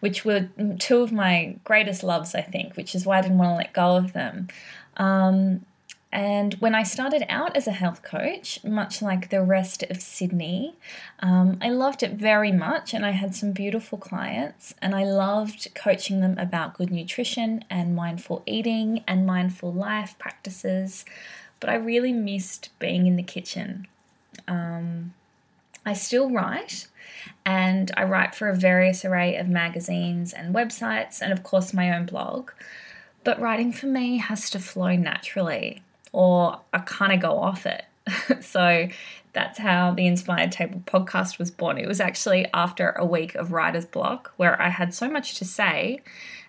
which 0.01 0.25
were 0.25 0.49
two 0.79 0.97
of 0.97 1.13
my 1.13 1.55
greatest 1.63 2.03
loves, 2.03 2.35
I 2.35 2.41
think, 2.41 2.75
which 2.75 2.93
is 2.93 3.05
why 3.05 3.19
I 3.19 3.21
didn't 3.21 3.37
want 3.37 3.51
to 3.51 3.55
let 3.55 3.71
go 3.71 3.95
of 3.95 4.11
them. 4.11 4.49
Um, 4.97 5.65
and 6.11 6.53
when 6.55 6.73
I 6.73 6.83
started 6.83 7.25
out 7.27 7.57
as 7.57 7.67
a 7.67 7.71
health 7.71 8.01
coach, 8.01 8.63
much 8.63 9.01
like 9.01 9.29
the 9.29 9.43
rest 9.43 9.83
of 9.83 10.01
Sydney, 10.01 10.75
um, 11.19 11.57
I 11.61 11.69
loved 11.69 12.01
it 12.01 12.13
very 12.13 12.51
much 12.51 12.93
and 12.93 13.05
I 13.05 13.11
had 13.11 13.35
some 13.35 13.51
beautiful 13.51 13.97
clients. 13.97 14.73
And 14.81 14.95
I 14.95 15.03
loved 15.03 15.67
coaching 15.75 16.21
them 16.21 16.37
about 16.37 16.77
good 16.77 16.91
nutrition 16.91 17.65
and 17.69 17.95
mindful 17.95 18.41
eating 18.45 19.03
and 19.05 19.25
mindful 19.25 19.73
life 19.73 20.15
practices. 20.17 21.03
But 21.59 21.69
I 21.69 21.75
really 21.75 22.13
missed 22.13 22.69
being 22.79 23.05
in 23.05 23.17
the 23.17 23.23
kitchen. 23.23 23.85
Um, 24.47 25.13
I 25.85 25.93
still 25.93 26.29
write, 26.29 26.87
and 27.45 27.91
I 27.97 28.03
write 28.03 28.35
for 28.35 28.49
a 28.49 28.55
various 28.55 29.03
array 29.03 29.35
of 29.37 29.47
magazines 29.47 30.33
and 30.33 30.53
websites, 30.53 31.21
and 31.21 31.31
of 31.31 31.43
course, 31.43 31.73
my 31.73 31.95
own 31.95 32.05
blog. 32.05 32.51
But 33.23 33.39
writing 33.39 33.71
for 33.71 33.87
me 33.87 34.17
has 34.17 34.49
to 34.51 34.59
flow 34.59 34.95
naturally 34.95 35.81
or 36.17 36.59
I 36.73 36.79
kind 36.79 37.13
of 37.13 37.19
go 37.19 37.37
off 37.37 37.67
it. 37.67 37.85
so 38.43 38.87
that's 39.33 39.59
how 39.59 39.91
the 39.91 40.07
Inspired 40.07 40.51
Table 40.51 40.81
podcast 40.87 41.37
was 41.37 41.51
born. 41.51 41.77
It 41.77 41.87
was 41.87 41.99
actually 41.99 42.47
after 42.55 42.89
a 42.93 43.05
week 43.05 43.35
of 43.35 43.51
writer's 43.51 43.85
block 43.85 44.33
where 44.35 44.59
I 44.59 44.69
had 44.69 44.95
so 44.95 45.11
much 45.11 45.35
to 45.35 45.45
say 45.45 45.99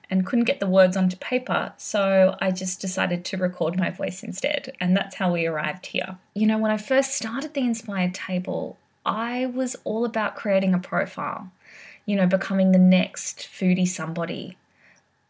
and 0.09 0.25
couldn't 0.25 0.47
get 0.47 0.59
the 0.59 0.67
words 0.67 0.97
onto 0.97 1.19
paper. 1.19 1.75
So 1.77 2.35
I 2.41 2.51
just 2.51 2.81
decided 2.81 3.27
to 3.27 3.37
record 3.37 3.79
my 3.79 3.91
voice 3.91 4.23
instead. 4.23 4.75
And 4.81 4.97
that's 4.97 5.17
how 5.17 5.31
we 5.31 5.45
arrived 5.45 5.85
here. 5.85 6.17
You 6.33 6.47
know, 6.47 6.57
when 6.57 6.71
I 6.71 6.79
first 6.79 7.13
started 7.13 7.53
the 7.53 7.61
Inspired 7.61 8.15
Table, 8.15 8.79
I 9.05 9.45
was 9.45 9.77
all 9.85 10.07
about 10.07 10.35
creating 10.35 10.73
a 10.73 10.79
profile, 10.79 11.53
you 12.07 12.17
know, 12.17 12.27
becoming 12.27 12.73
the 12.73 12.79
next 12.79 13.41
foodie 13.41 13.87
somebody. 13.87 14.57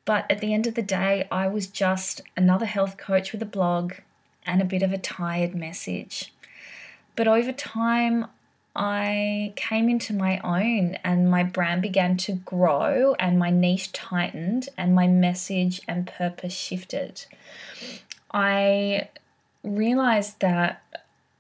But 0.05 0.31
at 0.31 0.39
the 0.39 0.55
end 0.55 0.69
of 0.69 0.77
the 0.77 0.83
day, 0.83 1.27
I 1.33 1.49
was 1.49 1.67
just 1.67 2.21
another 2.37 2.67
health 2.67 2.97
coach 2.97 3.33
with 3.33 3.43
a 3.43 3.47
blog 3.47 3.95
and 4.49 4.61
a 4.61 4.65
bit 4.65 4.83
of 4.83 4.93
a 4.93 4.99
tired 4.99 5.55
message. 5.55 6.33
But 7.15 7.29
over 7.29 7.53
time, 7.53 8.27
I 8.75 9.53
came 9.57 9.89
into 9.89 10.15
my 10.15 10.39
own 10.39 10.95
and 11.05 11.31
my 11.31 11.43
brand 11.43 11.83
began 11.83 12.17
to 12.19 12.33
grow 12.33 13.15
and 13.19 13.39
my 13.39 13.51
niche 13.51 13.93
tightened 13.93 14.69
and 14.79 14.95
my 14.95 15.07
message 15.07 15.83
and 15.87 16.07
purpose 16.07 16.55
shifted. 16.55 17.27
I 18.33 19.09
realized 19.63 20.41
that 20.41 20.83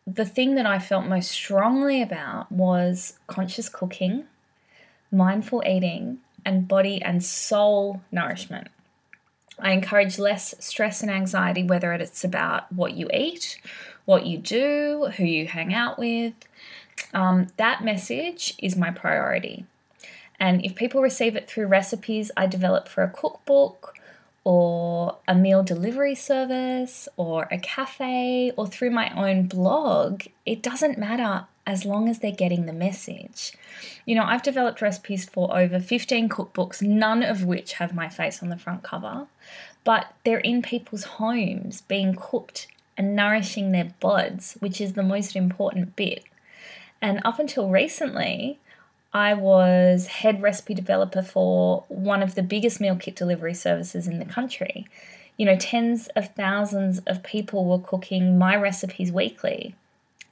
the 0.06 0.24
thing 0.24 0.54
that 0.56 0.66
I 0.66 0.78
felt 0.78 1.06
most 1.06 1.30
strongly 1.30 2.02
about 2.02 2.50
was 2.50 3.18
conscious 3.26 3.68
cooking, 3.68 4.24
mindful 5.10 5.62
eating, 5.66 6.18
and 6.44 6.68
body 6.68 7.00
and 7.00 7.24
soul 7.24 8.02
nourishment. 8.10 8.68
I 9.60 9.72
encourage 9.72 10.18
less 10.18 10.54
stress 10.58 11.02
and 11.02 11.10
anxiety, 11.10 11.64
whether 11.64 11.92
it's 11.92 12.24
about 12.24 12.72
what 12.72 12.94
you 12.94 13.08
eat, 13.12 13.60
what 14.04 14.26
you 14.26 14.38
do, 14.38 15.10
who 15.16 15.24
you 15.24 15.46
hang 15.46 15.74
out 15.74 15.98
with. 15.98 16.34
Um, 17.12 17.48
that 17.56 17.84
message 17.84 18.54
is 18.58 18.76
my 18.76 18.90
priority. 18.90 19.66
And 20.40 20.64
if 20.64 20.74
people 20.74 21.02
receive 21.02 21.36
it 21.36 21.48
through 21.48 21.66
recipes 21.66 22.30
I 22.36 22.46
develop 22.46 22.88
for 22.88 23.02
a 23.02 23.10
cookbook, 23.10 23.94
or 24.44 25.18
a 25.26 25.34
meal 25.34 25.62
delivery 25.62 26.14
service, 26.14 27.08
or 27.16 27.48
a 27.50 27.58
cafe, 27.58 28.52
or 28.56 28.66
through 28.66 28.90
my 28.90 29.10
own 29.14 29.46
blog, 29.46 30.22
it 30.46 30.62
doesn't 30.62 30.96
matter 30.96 31.46
as 31.68 31.84
long 31.84 32.08
as 32.08 32.20
they're 32.20 32.32
getting 32.32 32.64
the 32.64 32.72
message. 32.72 33.52
You 34.06 34.14
know, 34.14 34.24
I've 34.24 34.42
developed 34.42 34.80
recipes 34.80 35.26
for 35.26 35.54
over 35.54 35.78
15 35.78 36.30
cookbooks, 36.30 36.80
none 36.80 37.22
of 37.22 37.44
which 37.44 37.74
have 37.74 37.94
my 37.94 38.08
face 38.08 38.42
on 38.42 38.48
the 38.48 38.56
front 38.56 38.82
cover, 38.82 39.26
but 39.84 40.14
they're 40.24 40.38
in 40.38 40.62
people's 40.62 41.04
homes 41.04 41.82
being 41.82 42.14
cooked 42.14 42.68
and 42.96 43.14
nourishing 43.14 43.70
their 43.70 43.92
buds, 44.00 44.56
which 44.60 44.80
is 44.80 44.94
the 44.94 45.02
most 45.02 45.36
important 45.36 45.94
bit. 45.94 46.24
And 47.02 47.20
up 47.22 47.38
until 47.38 47.68
recently, 47.68 48.58
I 49.12 49.34
was 49.34 50.06
head 50.06 50.40
recipe 50.40 50.72
developer 50.72 51.20
for 51.20 51.84
one 51.88 52.22
of 52.22 52.34
the 52.34 52.42
biggest 52.42 52.80
meal 52.80 52.96
kit 52.96 53.14
delivery 53.14 53.54
services 53.54 54.06
in 54.06 54.18
the 54.18 54.24
country. 54.24 54.86
You 55.36 55.44
know, 55.44 55.56
tens 55.56 56.08
of 56.16 56.34
thousands 56.34 57.00
of 57.00 57.22
people 57.22 57.66
were 57.66 57.78
cooking 57.78 58.38
my 58.38 58.56
recipes 58.56 59.12
weekly. 59.12 59.74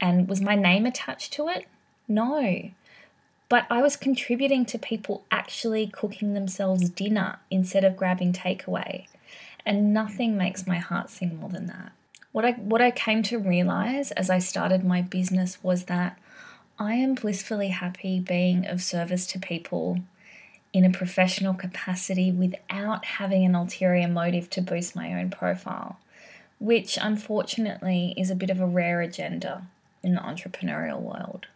And 0.01 0.29
was 0.29 0.41
my 0.41 0.55
name 0.55 0.87
attached 0.87 1.33
to 1.35 1.49
it? 1.49 1.67
No. 2.09 2.71
But 3.49 3.67
I 3.71 3.81
was 3.81 3.97
contributing 3.97 4.65
to 4.67 4.79
people 4.79 5.25
actually 5.31 5.87
cooking 5.87 6.35
themselves 6.35 6.91
dinner 6.91 7.39
instead 7.51 7.85
of 7.85 7.97
grabbing 7.97 8.33
takeaway. 8.33 9.07
And 9.65 9.95
nothing 9.95 10.37
makes 10.37 10.67
my 10.67 10.79
heart 10.79 11.11
sing 11.11 11.39
more 11.41 11.49
than 11.49 11.67
that. 11.67 11.93
What 12.33 12.45
I, 12.45 12.53
what 12.53 12.83
I 12.83 12.91
came 12.91 13.23
to 13.25 13.39
realize 13.39 14.11
as 14.13 14.29
I 14.29 14.39
started 14.39 14.85
my 14.85 15.03
business 15.03 15.63
was 15.63 15.85
that 15.85 16.19
I 16.79 16.95
am 16.95 17.15
blissfully 17.15 17.69
happy 17.69 18.21
being 18.21 18.67
of 18.67 18.83
service 18.83 19.27
to 19.29 19.39
people 19.39 20.01
in 20.73 20.85
a 20.85 20.91
professional 20.91 21.55
capacity 21.55 22.31
without 22.31 23.05
having 23.05 23.45
an 23.47 23.55
ulterior 23.55 24.09
motive 24.09 24.51
to 24.51 24.61
boost 24.61 24.95
my 24.95 25.19
own 25.19 25.31
profile 25.31 25.99
which 26.59 26.99
unfortunately 27.01 28.15
is 28.17 28.31
a 28.31 28.35
bit 28.35 28.51
of 28.51 28.61
a 28.61 28.67
rare 28.67 29.01
agenda 29.01 29.67
in 30.07 30.15
the 30.15 30.21
entrepreneurial 30.21 31.01
world. 31.01 31.47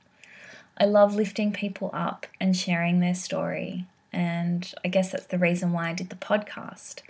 I 0.77 0.85
love 0.85 1.15
lifting 1.15 1.53
people 1.53 1.91
up 1.93 2.27
and 2.41 2.57
sharing 2.57 3.01
their 3.01 3.15
story, 3.15 3.87
and 4.13 4.73
I 4.85 4.89
guess 4.89 5.13
that's 5.13 5.27
the 5.27 5.39
reason 5.39 5.73
why 5.73 5.91
I 5.91 5.95
did 5.95 6.11
the 6.11 6.17
podcast. 6.17 7.03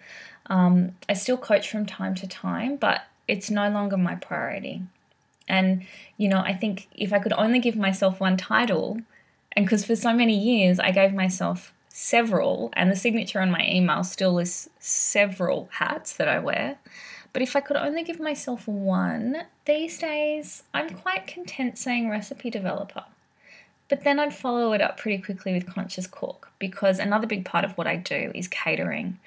Um, 0.46 0.92
I 1.08 1.14
still 1.14 1.38
coach 1.38 1.70
from 1.70 1.86
time 1.86 2.14
to 2.16 2.26
time, 2.26 2.76
but 2.76 3.02
it's 3.26 3.50
no 3.50 3.70
longer 3.70 3.96
my 3.96 4.16
priority. 4.16 4.82
And, 5.48 5.86
you 6.16 6.28
know, 6.28 6.40
I 6.40 6.52
think 6.52 6.88
if 6.94 7.12
I 7.12 7.20
could 7.20 7.32
only 7.32 7.58
give 7.58 7.76
myself 7.76 8.20
one 8.20 8.36
title, 8.36 9.00
and 9.52 9.64
because 9.64 9.84
for 9.84 9.96
so 9.96 10.12
many 10.12 10.36
years 10.38 10.78
I 10.78 10.90
gave 10.90 11.14
myself 11.14 11.72
several, 11.88 12.70
and 12.74 12.90
the 12.90 12.96
signature 12.96 13.40
on 13.40 13.50
my 13.50 13.66
email 13.66 14.04
still 14.04 14.38
is 14.38 14.68
several 14.78 15.68
hats 15.72 16.12
that 16.14 16.28
I 16.28 16.38
wear. 16.38 16.78
But 17.32 17.42
if 17.42 17.54
I 17.54 17.60
could 17.60 17.76
only 17.76 18.02
give 18.02 18.20
myself 18.20 18.66
one, 18.66 19.44
these 19.64 19.98
days 19.98 20.64
I'm 20.74 20.90
quite 20.90 21.26
content 21.26 21.78
saying 21.78 22.10
recipe 22.10 22.50
developer. 22.50 23.04
But 23.88 24.04
then 24.04 24.20
I'd 24.20 24.34
follow 24.34 24.72
it 24.72 24.80
up 24.80 24.98
pretty 24.98 25.20
quickly 25.20 25.52
with 25.52 25.66
conscious 25.66 26.06
cook 26.06 26.50
because 26.60 27.00
another 27.00 27.26
big 27.26 27.44
part 27.44 27.64
of 27.64 27.76
what 27.76 27.88
I 27.88 27.96
do 27.96 28.30
is 28.34 28.46
catering. 28.46 29.18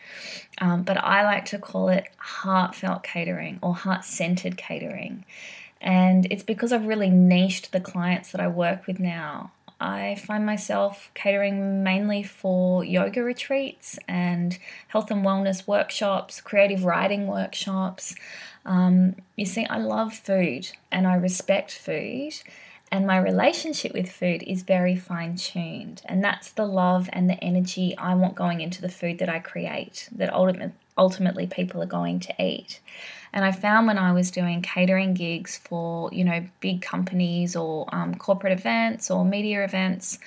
Um, 0.59 0.83
but 0.83 0.97
I 0.97 1.23
like 1.23 1.45
to 1.45 1.59
call 1.59 1.89
it 1.89 2.05
heartfelt 2.15 3.03
catering 3.03 3.59
or 3.61 3.75
heart 3.75 4.05
centered 4.05 4.55
catering. 4.55 5.25
And 5.81 6.27
it's 6.31 6.43
because 6.43 6.71
I've 6.71 6.87
really 6.87 7.09
niched 7.09 7.73
the 7.73 7.81
clients 7.81 8.31
that 8.31 8.39
I 8.39 8.47
work 8.47 8.87
with 8.87 9.01
now. 9.01 9.51
I 9.83 10.15
find 10.15 10.45
myself 10.45 11.11
catering 11.13 11.83
mainly 11.83 12.23
for 12.23 12.85
yoga 12.85 13.21
retreats 13.21 13.99
and 14.07 14.57
health 14.87 15.11
and 15.11 15.25
wellness 15.25 15.67
workshops, 15.67 16.39
creative 16.39 16.85
writing 16.85 17.27
workshops. 17.27 18.15
Um, 18.65 19.17
you 19.35 19.45
see, 19.45 19.65
I 19.65 19.79
love 19.79 20.13
food 20.13 20.71
and 20.89 21.05
I 21.05 21.15
respect 21.15 21.71
food, 21.73 22.31
and 22.93 23.05
my 23.05 23.17
relationship 23.17 23.93
with 23.93 24.09
food 24.09 24.41
is 24.43 24.63
very 24.63 24.95
fine 24.95 25.35
tuned. 25.35 26.01
And 26.05 26.23
that's 26.23 26.51
the 26.51 26.65
love 26.65 27.09
and 27.11 27.29
the 27.29 27.43
energy 27.43 27.93
I 27.97 28.15
want 28.15 28.35
going 28.35 28.61
into 28.61 28.81
the 28.81 28.87
food 28.87 29.19
that 29.19 29.27
I 29.27 29.39
create, 29.39 30.07
that 30.13 30.33
ultimately 30.97 31.47
people 31.47 31.81
are 31.81 31.87
going 31.87 32.19
to 32.21 32.43
eat. 32.43 32.79
And 33.33 33.43
I 33.43 33.51
found 33.51 33.87
when 33.87 33.97
I 33.97 34.11
was 34.11 34.29
doing 34.29 34.61
catering 34.61 35.15
gigs 35.15 35.57
for, 35.57 36.09
you 36.11 36.23
know, 36.23 36.45
big 36.59 36.81
companies 36.81 37.55
or 37.55 37.87
um, 37.93 38.15
corporate 38.15 38.53
events 38.53 39.09
or 39.09 39.25
media 39.25 39.63
events 39.63 40.19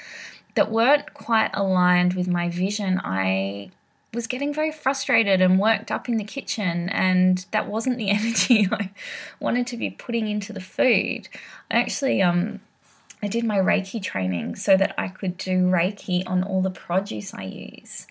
that 0.57 0.71
weren't 0.71 1.15
quite 1.15 1.51
aligned 1.55 2.15
with 2.15 2.27
my 2.27 2.49
vision, 2.49 3.01
I 3.05 3.71
was 4.13 4.27
getting 4.27 4.53
very 4.53 4.73
frustrated 4.73 5.41
and 5.41 5.61
worked 5.61 5.93
up 5.93 6.09
in 6.09 6.17
the 6.17 6.25
kitchen, 6.25 6.89
and 6.89 7.45
that 7.53 7.69
wasn't 7.69 7.99
the 7.99 8.11
energy 8.19 8.67
I 8.73 8.91
wanted 9.39 9.69
to 9.69 9.77
be 9.77 9.91
putting 9.91 10.27
into 10.27 10.53
the 10.53 10.61
food. 10.61 11.29
I 11.71 11.77
actually, 11.77 12.23
um, 12.23 12.61
I 13.23 13.29
did 13.29 13.45
my 13.45 13.59
Reiki 13.59 14.03
training 14.03 14.57
so 14.57 14.77
that 14.77 14.95
I 14.99 15.09
could 15.09 15.37
do 15.37 15.67
Reiki 15.67 16.25
on 16.27 16.43
all 16.43 16.63
the 16.63 16.71
produce 16.71 17.35
I 17.35 17.43
use. 17.43 18.07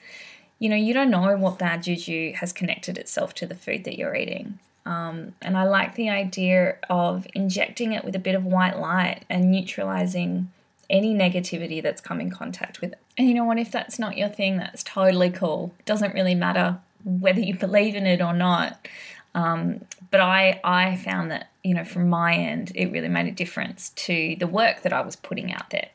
You 0.59 0.69
know, 0.69 0.75
you 0.75 0.93
don't 0.93 1.09
know 1.09 1.35
what 1.37 1.59
bad 1.59 1.83
juju 1.83 2.33
has 2.33 2.53
connected 2.53 2.97
itself 2.97 3.33
to 3.35 3.45
the 3.45 3.55
food 3.55 3.83
that 3.83 3.97
you're 3.97 4.15
eating. 4.15 4.59
Um, 4.85 5.33
and 5.41 5.57
I 5.57 5.63
like 5.63 5.95
the 5.95 6.09
idea 6.09 6.77
of 6.89 7.27
injecting 7.33 7.93
it 7.93 8.05
with 8.05 8.15
a 8.15 8.19
bit 8.19 8.35
of 8.35 8.45
white 8.45 8.79
light 8.79 9.23
and 9.29 9.51
neutralizing 9.51 10.51
any 10.89 11.13
negativity 11.15 11.81
that's 11.81 12.01
come 12.01 12.21
in 12.21 12.29
contact 12.29 12.81
with 12.81 12.93
it. 12.93 12.99
And 13.17 13.27
you 13.27 13.33
know 13.33 13.43
what? 13.43 13.57
If 13.57 13.71
that's 13.71 13.97
not 13.97 14.17
your 14.17 14.29
thing, 14.29 14.57
that's 14.57 14.83
totally 14.83 15.31
cool. 15.31 15.73
Doesn't 15.85 16.13
really 16.13 16.35
matter 16.35 16.77
whether 17.03 17.39
you 17.39 17.55
believe 17.59 17.95
in 17.95 18.05
it 18.05 18.21
or 18.21 18.33
not. 18.33 18.87
Um, 19.33 19.81
but 20.11 20.21
I, 20.21 20.61
I 20.63 20.95
found 20.95 21.31
that, 21.31 21.49
you 21.63 21.73
know, 21.73 21.83
from 21.83 22.09
my 22.09 22.35
end, 22.35 22.71
it 22.73 22.91
really 22.91 23.09
made 23.09 23.25
a 23.25 23.31
difference 23.31 23.89
to 23.89 24.35
the 24.39 24.47
work 24.47 24.83
that 24.83 24.93
I 24.93 25.01
was 25.01 25.15
putting 25.15 25.51
out 25.51 25.71
there. 25.71 25.89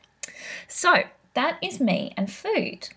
So 0.67 1.03
that 1.33 1.57
is 1.63 1.79
me 1.79 2.13
and 2.15 2.31
food. 2.31 2.89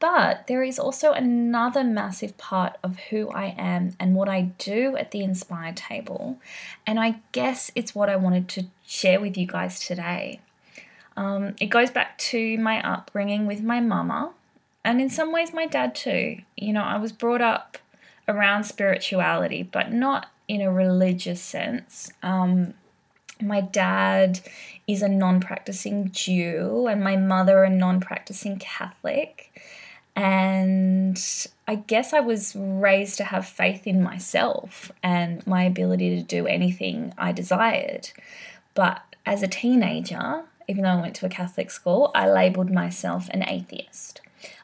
But 0.00 0.46
there 0.46 0.64
is 0.64 0.78
also 0.78 1.12
another 1.12 1.84
massive 1.84 2.36
part 2.38 2.76
of 2.82 2.98
who 3.10 3.28
I 3.28 3.54
am 3.56 3.96
and 4.00 4.14
what 4.14 4.28
I 4.28 4.42
do 4.58 4.96
at 4.96 5.10
the 5.10 5.22
Inspire 5.22 5.74
table. 5.74 6.38
And 6.86 6.98
I 6.98 7.20
guess 7.32 7.70
it's 7.74 7.94
what 7.94 8.08
I 8.08 8.16
wanted 8.16 8.48
to 8.48 8.66
share 8.86 9.20
with 9.20 9.36
you 9.36 9.46
guys 9.46 9.78
today. 9.78 10.40
Um, 11.16 11.54
it 11.60 11.66
goes 11.66 11.90
back 11.90 12.16
to 12.18 12.56
my 12.58 12.82
upbringing 12.82 13.46
with 13.46 13.62
my 13.62 13.80
mama, 13.80 14.32
and 14.82 15.00
in 15.00 15.10
some 15.10 15.32
ways, 15.32 15.52
my 15.52 15.66
dad 15.66 15.94
too. 15.94 16.38
You 16.56 16.72
know, 16.72 16.82
I 16.82 16.96
was 16.96 17.12
brought 17.12 17.42
up 17.42 17.76
around 18.26 18.64
spirituality, 18.64 19.62
but 19.62 19.92
not 19.92 20.30
in 20.48 20.62
a 20.62 20.72
religious 20.72 21.42
sense. 21.42 22.10
Um, 22.22 22.74
my 23.40 23.60
dad 23.60 24.40
is 24.86 25.02
a 25.02 25.08
non 25.08 25.40
practicing 25.40 26.10
Jew, 26.10 26.86
and 26.86 27.02
my 27.02 27.16
mother, 27.16 27.64
a 27.64 27.70
non 27.70 28.00
practicing 28.00 28.58
Catholic. 28.58 29.49
And 30.20 31.18
I 31.66 31.76
guess 31.76 32.12
I 32.12 32.20
was 32.20 32.54
raised 32.54 33.16
to 33.16 33.24
have 33.24 33.46
faith 33.46 33.86
in 33.86 34.02
myself 34.02 34.92
and 35.02 35.46
my 35.46 35.62
ability 35.62 36.14
to 36.16 36.22
do 36.22 36.46
anything 36.46 37.14
I 37.16 37.32
desired. 37.32 38.10
But 38.74 39.00
as 39.24 39.42
a 39.42 39.48
teenager, 39.48 40.42
even 40.68 40.82
though 40.84 40.90
I 40.90 41.00
went 41.00 41.14
to 41.16 41.26
a 41.26 41.30
Catholic 41.30 41.70
school, 41.70 42.10
I 42.14 42.30
labeled 42.30 42.70
myself 42.70 43.30
an 43.30 43.48
atheist. 43.48 44.20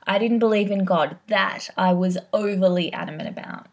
I 0.06 0.18
didn't 0.18 0.40
believe 0.40 0.70
in 0.70 0.84
God. 0.84 1.16
That 1.28 1.70
I 1.74 1.94
was 1.94 2.18
overly 2.34 2.92
adamant 2.92 3.30
about. 3.30 3.66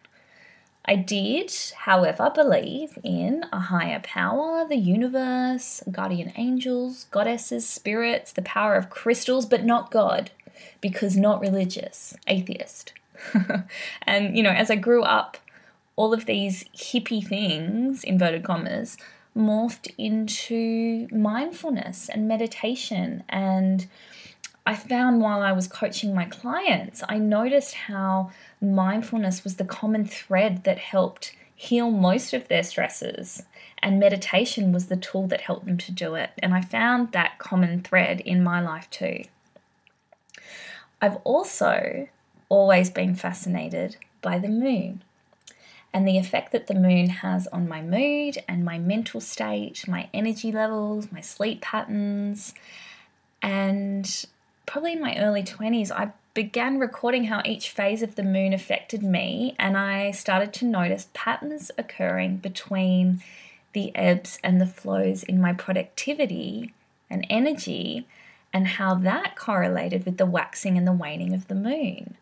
I 0.85 0.95
did, 0.95 1.53
however, 1.79 2.31
believe 2.33 2.97
in 3.03 3.43
a 3.51 3.59
higher 3.59 3.99
power, 3.99 4.65
the 4.65 4.77
universe, 4.77 5.83
guardian 5.91 6.31
angels, 6.37 7.07
goddesses, 7.11 7.67
spirits, 7.67 8.31
the 8.31 8.41
power 8.41 8.75
of 8.75 8.89
crystals, 8.89 9.45
but 9.45 9.65
not 9.65 9.91
God 9.91 10.31
because 10.81 11.15
not 11.17 11.41
religious, 11.41 12.15
atheist. 12.27 12.93
and, 14.03 14.35
you 14.35 14.43
know, 14.43 14.51
as 14.51 14.69
I 14.69 14.75
grew 14.75 15.03
up, 15.03 15.37
all 15.95 16.13
of 16.13 16.25
these 16.25 16.65
hippie 16.75 17.25
things, 17.25 18.03
inverted 18.03 18.43
commas, 18.43 18.97
morphed 19.35 19.93
into 19.97 21.07
mindfulness 21.11 22.09
and 22.09 22.27
meditation. 22.27 23.23
And 23.29 23.87
I 24.65 24.75
found 24.75 25.21
while 25.21 25.41
I 25.41 25.51
was 25.51 25.67
coaching 25.67 26.13
my 26.13 26.25
clients, 26.25 27.03
I 27.09 27.17
noticed 27.17 27.73
how 27.73 28.31
mindfulness 28.61 29.43
was 29.43 29.55
the 29.55 29.65
common 29.65 30.05
thread 30.05 30.63
that 30.63 30.77
helped 30.77 31.35
heal 31.55 31.91
most 31.91 32.33
of 32.33 32.47
their 32.47 32.63
stresses. 32.63 33.43
And 33.81 33.99
meditation 33.99 34.71
was 34.71 34.87
the 34.87 34.95
tool 34.95 35.27
that 35.27 35.41
helped 35.41 35.65
them 35.65 35.77
to 35.79 35.91
do 35.91 36.15
it. 36.15 36.31
And 36.39 36.53
I 36.53 36.61
found 36.61 37.11
that 37.11 37.39
common 37.39 37.81
thread 37.81 38.21
in 38.21 38.43
my 38.43 38.61
life 38.61 38.89
too. 38.89 39.23
I've 41.03 41.17
also 41.25 42.07
always 42.47 42.89
been 42.89 43.13
fascinated 43.13 43.97
by 44.21 44.39
the 44.39 44.47
moon 44.47 45.03
and 45.93 46.07
the 46.07 46.17
effect 46.17 46.53
that 46.53 46.67
the 46.67 46.73
moon 46.73 47.09
has 47.09 47.45
on 47.47 47.67
my 47.67 47.81
mood 47.81 48.37
and 48.47 48.63
my 48.63 48.79
mental 48.79 49.19
state, 49.19 49.85
my 49.85 50.07
energy 50.13 50.49
levels, 50.49 51.11
my 51.11 51.19
sleep 51.19 51.59
patterns. 51.59 52.53
And 53.41 54.25
probably 54.65 54.93
in 54.93 55.01
my 55.01 55.17
early 55.17 55.43
20s, 55.43 55.91
I 55.91 56.13
began 56.33 56.79
recording 56.79 57.25
how 57.25 57.41
each 57.43 57.71
phase 57.71 58.01
of 58.01 58.15
the 58.15 58.23
moon 58.23 58.53
affected 58.53 59.03
me, 59.03 59.57
and 59.59 59.75
I 59.77 60.11
started 60.11 60.53
to 60.53 60.65
notice 60.65 61.09
patterns 61.13 61.69
occurring 61.77 62.37
between 62.37 63.21
the 63.73 63.93
ebbs 63.93 64.39
and 64.41 64.61
the 64.61 64.65
flows 64.65 65.23
in 65.23 65.41
my 65.41 65.51
productivity 65.51 66.73
and 67.09 67.27
energy 67.29 68.07
and 68.53 68.67
how 68.67 68.95
that 68.95 69.35
correlated 69.35 70.05
with 70.05 70.17
the 70.17 70.25
waxing 70.25 70.77
and 70.77 70.87
the 70.87 70.93
waning 70.93 71.33
of 71.33 71.47
the 71.47 71.55
moon. 71.55 72.15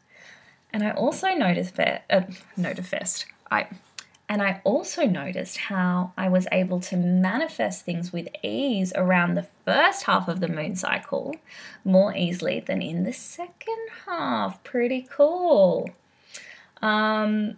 And 0.73 0.83
I 0.83 0.91
also 0.91 1.29
noticed 1.29 1.75
that, 1.75 2.05
uh, 2.09 2.21
noticed, 2.55 3.25
I, 3.51 3.67
and 4.29 4.41
I 4.41 4.61
also 4.63 5.05
noticed 5.05 5.57
how 5.57 6.13
I 6.17 6.29
was 6.29 6.47
able 6.53 6.79
to 6.79 6.95
manifest 6.95 7.83
things 7.83 8.13
with 8.13 8.29
ease 8.41 8.93
around 8.95 9.33
the 9.33 9.47
first 9.65 10.03
half 10.03 10.29
of 10.29 10.39
the 10.39 10.47
moon 10.47 10.77
cycle 10.77 11.35
more 11.83 12.15
easily 12.15 12.61
than 12.61 12.81
in 12.81 13.03
the 13.03 13.11
second 13.11 13.89
half. 14.05 14.63
Pretty 14.63 15.05
cool. 15.11 15.89
Um, 16.81 17.57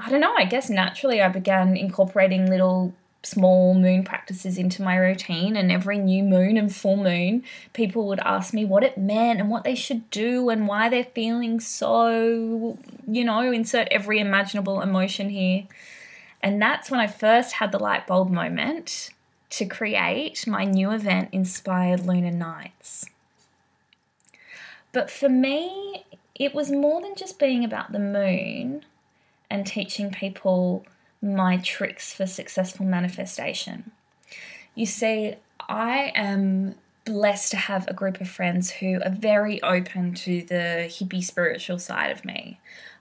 I 0.00 0.10
don't 0.10 0.20
know, 0.20 0.34
I 0.36 0.46
guess 0.46 0.68
naturally 0.68 1.22
I 1.22 1.28
began 1.28 1.76
incorporating 1.76 2.50
little 2.50 2.92
small 3.22 3.74
moon 3.74 4.02
practices 4.02 4.56
into 4.56 4.82
my 4.82 4.96
routine 4.96 5.54
and 5.56 5.70
every 5.70 5.98
new 5.98 6.22
moon 6.22 6.56
and 6.56 6.74
full 6.74 6.96
moon 6.96 7.44
people 7.74 8.08
would 8.08 8.20
ask 8.20 8.54
me 8.54 8.64
what 8.64 8.82
it 8.82 8.96
meant 8.96 9.38
and 9.38 9.50
what 9.50 9.62
they 9.62 9.74
should 9.74 10.08
do 10.10 10.48
and 10.48 10.66
why 10.66 10.88
they're 10.88 11.04
feeling 11.04 11.60
so 11.60 12.78
you 13.06 13.22
know 13.22 13.52
insert 13.52 13.88
every 13.90 14.18
imaginable 14.20 14.80
emotion 14.80 15.28
here. 15.28 15.66
And 16.42 16.60
that's 16.62 16.90
when 16.90 17.00
i 17.00 17.06
first 17.06 17.52
had 17.52 17.72
the 17.72 17.78
light 17.78 18.06
bulb 18.06 18.30
moment 18.30 19.10
to 19.50 19.66
create 19.66 20.46
my 20.46 20.64
new 20.64 20.90
event 20.90 21.28
inspired 21.32 22.06
lunar 22.06 22.30
nights. 22.30 23.04
But 24.92 25.10
for 25.10 25.28
me 25.28 26.06
it 26.34 26.54
was 26.54 26.70
more 26.70 27.02
than 27.02 27.14
just 27.16 27.38
being 27.38 27.64
about 27.64 27.92
the 27.92 27.98
moon 27.98 28.86
and 29.50 29.66
teaching 29.66 30.10
people 30.10 30.86
my 31.22 31.58
tricks 31.58 32.12
for 32.12 32.26
successful 32.26 32.86
manifestation. 32.86 33.90
You 34.74 34.86
see, 34.86 35.34
I 35.68 36.12
am 36.14 36.74
blessed 37.04 37.50
to 37.50 37.56
have 37.56 37.88
a 37.88 37.94
group 37.94 38.20
of 38.20 38.28
friends 38.28 38.70
who 38.70 39.00
are 39.02 39.10
very 39.10 39.62
open 39.62 40.14
to 40.14 40.42
the 40.42 40.86
hippie 40.88 41.24
spiritual 41.24 41.78
side 41.78 42.10
of 42.10 42.24
me. 42.24 42.60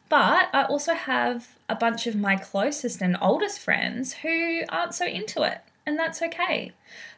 But 0.10 0.50
I 0.54 0.64
also 0.64 0.94
have 0.96 1.48
a 1.70 1.76
bunch 1.76 2.08
of 2.08 2.16
my 2.16 2.36
closest 2.36 3.02
and 3.02 3.16
oldest 3.22 3.60
friends 3.60 4.14
who 4.14 4.64
aren't 4.70 4.96
so 4.96 5.06
into 5.06 5.44
it, 5.44 5.60
and 5.86 6.00
that's 6.00 6.22
okay. 6.22 6.72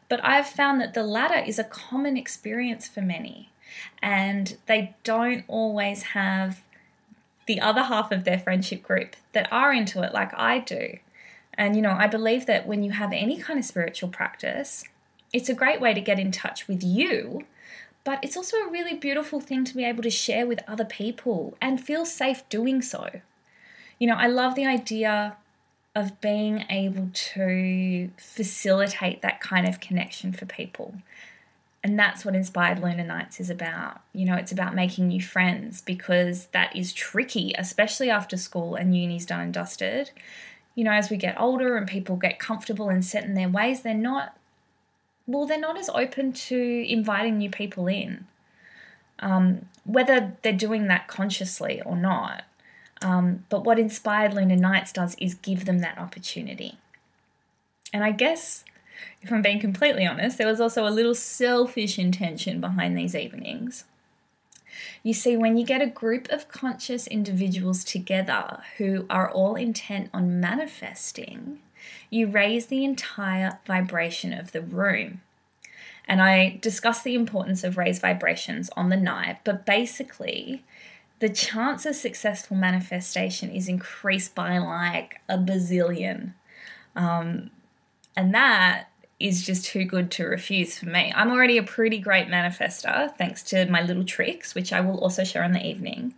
But 0.09 0.23
I've 0.23 0.47
found 0.47 0.81
that 0.81 0.93
the 0.93 1.03
latter 1.03 1.39
is 1.39 1.57
a 1.57 1.63
common 1.63 2.17
experience 2.17 2.89
for 2.89 3.01
many, 3.01 3.49
and 4.01 4.57
they 4.65 4.95
don't 5.05 5.45
always 5.47 6.03
have 6.03 6.61
the 7.47 7.59
other 7.59 7.83
half 7.83 8.11
of 8.11 8.23
their 8.23 8.39
friendship 8.39 8.83
group 8.83 9.15
that 9.33 9.51
are 9.51 9.73
into 9.73 10.01
it 10.03 10.13
like 10.13 10.31
I 10.37 10.59
do. 10.59 10.97
And 11.53 11.75
you 11.75 11.81
know, 11.81 11.95
I 11.97 12.07
believe 12.07 12.45
that 12.45 12.67
when 12.67 12.83
you 12.83 12.91
have 12.91 13.11
any 13.11 13.37
kind 13.37 13.59
of 13.59 13.65
spiritual 13.65 14.09
practice, 14.09 14.83
it's 15.33 15.49
a 15.49 15.53
great 15.53 15.81
way 15.81 15.93
to 15.93 16.01
get 16.01 16.19
in 16.19 16.31
touch 16.31 16.67
with 16.67 16.83
you, 16.83 17.45
but 18.03 18.19
it's 18.23 18.37
also 18.37 18.57
a 18.57 18.69
really 18.69 18.95
beautiful 18.95 19.39
thing 19.39 19.63
to 19.65 19.75
be 19.75 19.83
able 19.83 20.03
to 20.03 20.09
share 20.09 20.47
with 20.47 20.59
other 20.67 20.85
people 20.85 21.57
and 21.61 21.79
feel 21.81 22.05
safe 22.05 22.47
doing 22.49 22.81
so. 22.81 23.21
You 23.99 24.07
know, 24.07 24.15
I 24.15 24.27
love 24.27 24.55
the 24.55 24.65
idea 24.65 25.37
of 25.95 26.21
being 26.21 26.65
able 26.69 27.09
to 27.13 28.09
facilitate 28.17 29.21
that 29.21 29.41
kind 29.41 29.67
of 29.67 29.79
connection 29.79 30.31
for 30.31 30.45
people. 30.45 30.95
And 31.83 31.97
that's 31.97 32.23
what 32.23 32.35
Inspired 32.35 32.79
Lunar 32.79 33.03
Nights 33.03 33.39
is 33.39 33.49
about. 33.49 34.01
You 34.13 34.25
know, 34.25 34.35
it's 34.35 34.51
about 34.51 34.75
making 34.75 35.07
new 35.07 35.21
friends 35.21 35.81
because 35.81 36.45
that 36.47 36.75
is 36.75 36.93
tricky, 36.93 37.53
especially 37.57 38.09
after 38.09 38.37
school 38.37 38.75
and 38.75 38.95
uni's 38.95 39.25
done 39.25 39.41
and 39.41 39.53
dusted. 39.53 40.11
You 40.75 40.83
know, 40.83 40.91
as 40.91 41.09
we 41.09 41.17
get 41.17 41.39
older 41.39 41.77
and 41.77 41.87
people 41.87 42.17
get 42.17 42.39
comfortable 42.39 42.89
and 42.89 43.03
set 43.03 43.23
in 43.23 43.33
their 43.33 43.49
ways, 43.49 43.81
they're 43.81 43.95
not 43.95 44.37
well, 45.27 45.45
they're 45.45 45.59
not 45.59 45.77
as 45.77 45.89
open 45.89 46.33
to 46.33 46.85
inviting 46.87 47.37
new 47.37 47.49
people 47.49 47.87
in, 47.87 48.25
um, 49.19 49.67
whether 49.85 50.35
they're 50.41 50.51
doing 50.51 50.87
that 50.87 51.07
consciously 51.07 51.81
or 51.85 51.95
not. 51.95 52.43
Um, 53.01 53.45
but 53.49 53.63
what 53.63 53.79
Inspired 53.79 54.33
Lunar 54.33 54.55
Nights 54.55 54.91
does 54.91 55.15
is 55.19 55.35
give 55.35 55.65
them 55.65 55.79
that 55.79 55.97
opportunity. 55.97 56.77
And 57.93 58.03
I 58.03 58.11
guess, 58.11 58.63
if 59.21 59.31
I'm 59.31 59.41
being 59.41 59.59
completely 59.59 60.05
honest, 60.05 60.37
there 60.37 60.47
was 60.47 60.61
also 60.61 60.87
a 60.87 60.89
little 60.89 61.15
selfish 61.15 61.99
intention 61.99 62.59
behind 62.59 62.97
these 62.97 63.15
evenings. 63.15 63.85
You 65.03 65.13
see, 65.13 65.35
when 65.35 65.57
you 65.57 65.65
get 65.65 65.81
a 65.81 65.87
group 65.87 66.29
of 66.29 66.47
conscious 66.47 67.07
individuals 67.07 67.83
together 67.83 68.61
who 68.77 69.05
are 69.09 69.29
all 69.29 69.55
intent 69.55 70.09
on 70.13 70.39
manifesting, 70.39 71.59
you 72.09 72.27
raise 72.27 72.67
the 72.67 72.83
entire 72.83 73.59
vibration 73.65 74.33
of 74.33 74.51
the 74.51 74.61
room. 74.61 75.21
And 76.07 76.21
I 76.21 76.59
discuss 76.61 77.01
the 77.01 77.15
importance 77.15 77.63
of 77.63 77.77
raised 77.77 78.01
vibrations 78.01 78.69
on 78.75 78.89
the 78.89 78.97
night, 78.97 79.39
but 79.43 79.65
basically, 79.65 80.63
the 81.19 81.29
chance 81.29 81.85
of 81.85 81.95
successful 81.95 82.57
manifestation 82.57 83.51
is 83.51 83.67
increased 83.67 84.33
by 84.33 84.57
like 84.57 85.21
a 85.29 85.37
bazillion. 85.37 86.33
Um, 86.95 87.51
and 88.15 88.33
that 88.33 88.87
is 89.27 89.45
just 89.45 89.65
too 89.65 89.85
good 89.85 90.11
to 90.11 90.25
refuse 90.25 90.77
for 90.77 90.87
me. 90.87 91.11
I'm 91.15 91.31
already 91.31 91.57
a 91.57 91.63
pretty 91.63 91.99
great 91.99 92.27
manifester 92.27 93.15
thanks 93.17 93.43
to 93.43 93.65
my 93.65 93.81
little 93.81 94.03
tricks, 94.03 94.55
which 94.55 94.73
I 94.73 94.81
will 94.81 94.99
also 94.99 95.23
share 95.23 95.43
in 95.43 95.53
the 95.53 95.65
evening. 95.65 96.13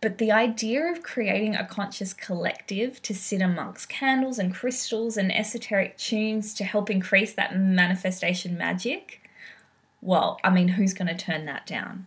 But 0.00 0.18
the 0.18 0.30
idea 0.30 0.84
of 0.92 1.02
creating 1.02 1.54
a 1.54 1.66
conscious 1.66 2.12
collective 2.12 3.00
to 3.02 3.14
sit 3.14 3.40
amongst 3.40 3.88
candles 3.88 4.38
and 4.38 4.54
crystals 4.54 5.16
and 5.16 5.34
esoteric 5.34 5.96
tunes 5.96 6.52
to 6.54 6.64
help 6.64 6.90
increase 6.90 7.32
that 7.34 7.56
manifestation 7.56 8.58
magic, 8.58 9.28
well, 10.02 10.38
I 10.44 10.50
mean, 10.50 10.68
who's 10.68 10.94
going 10.94 11.08
to 11.08 11.16
turn 11.16 11.46
that 11.46 11.66
down? 11.66 12.06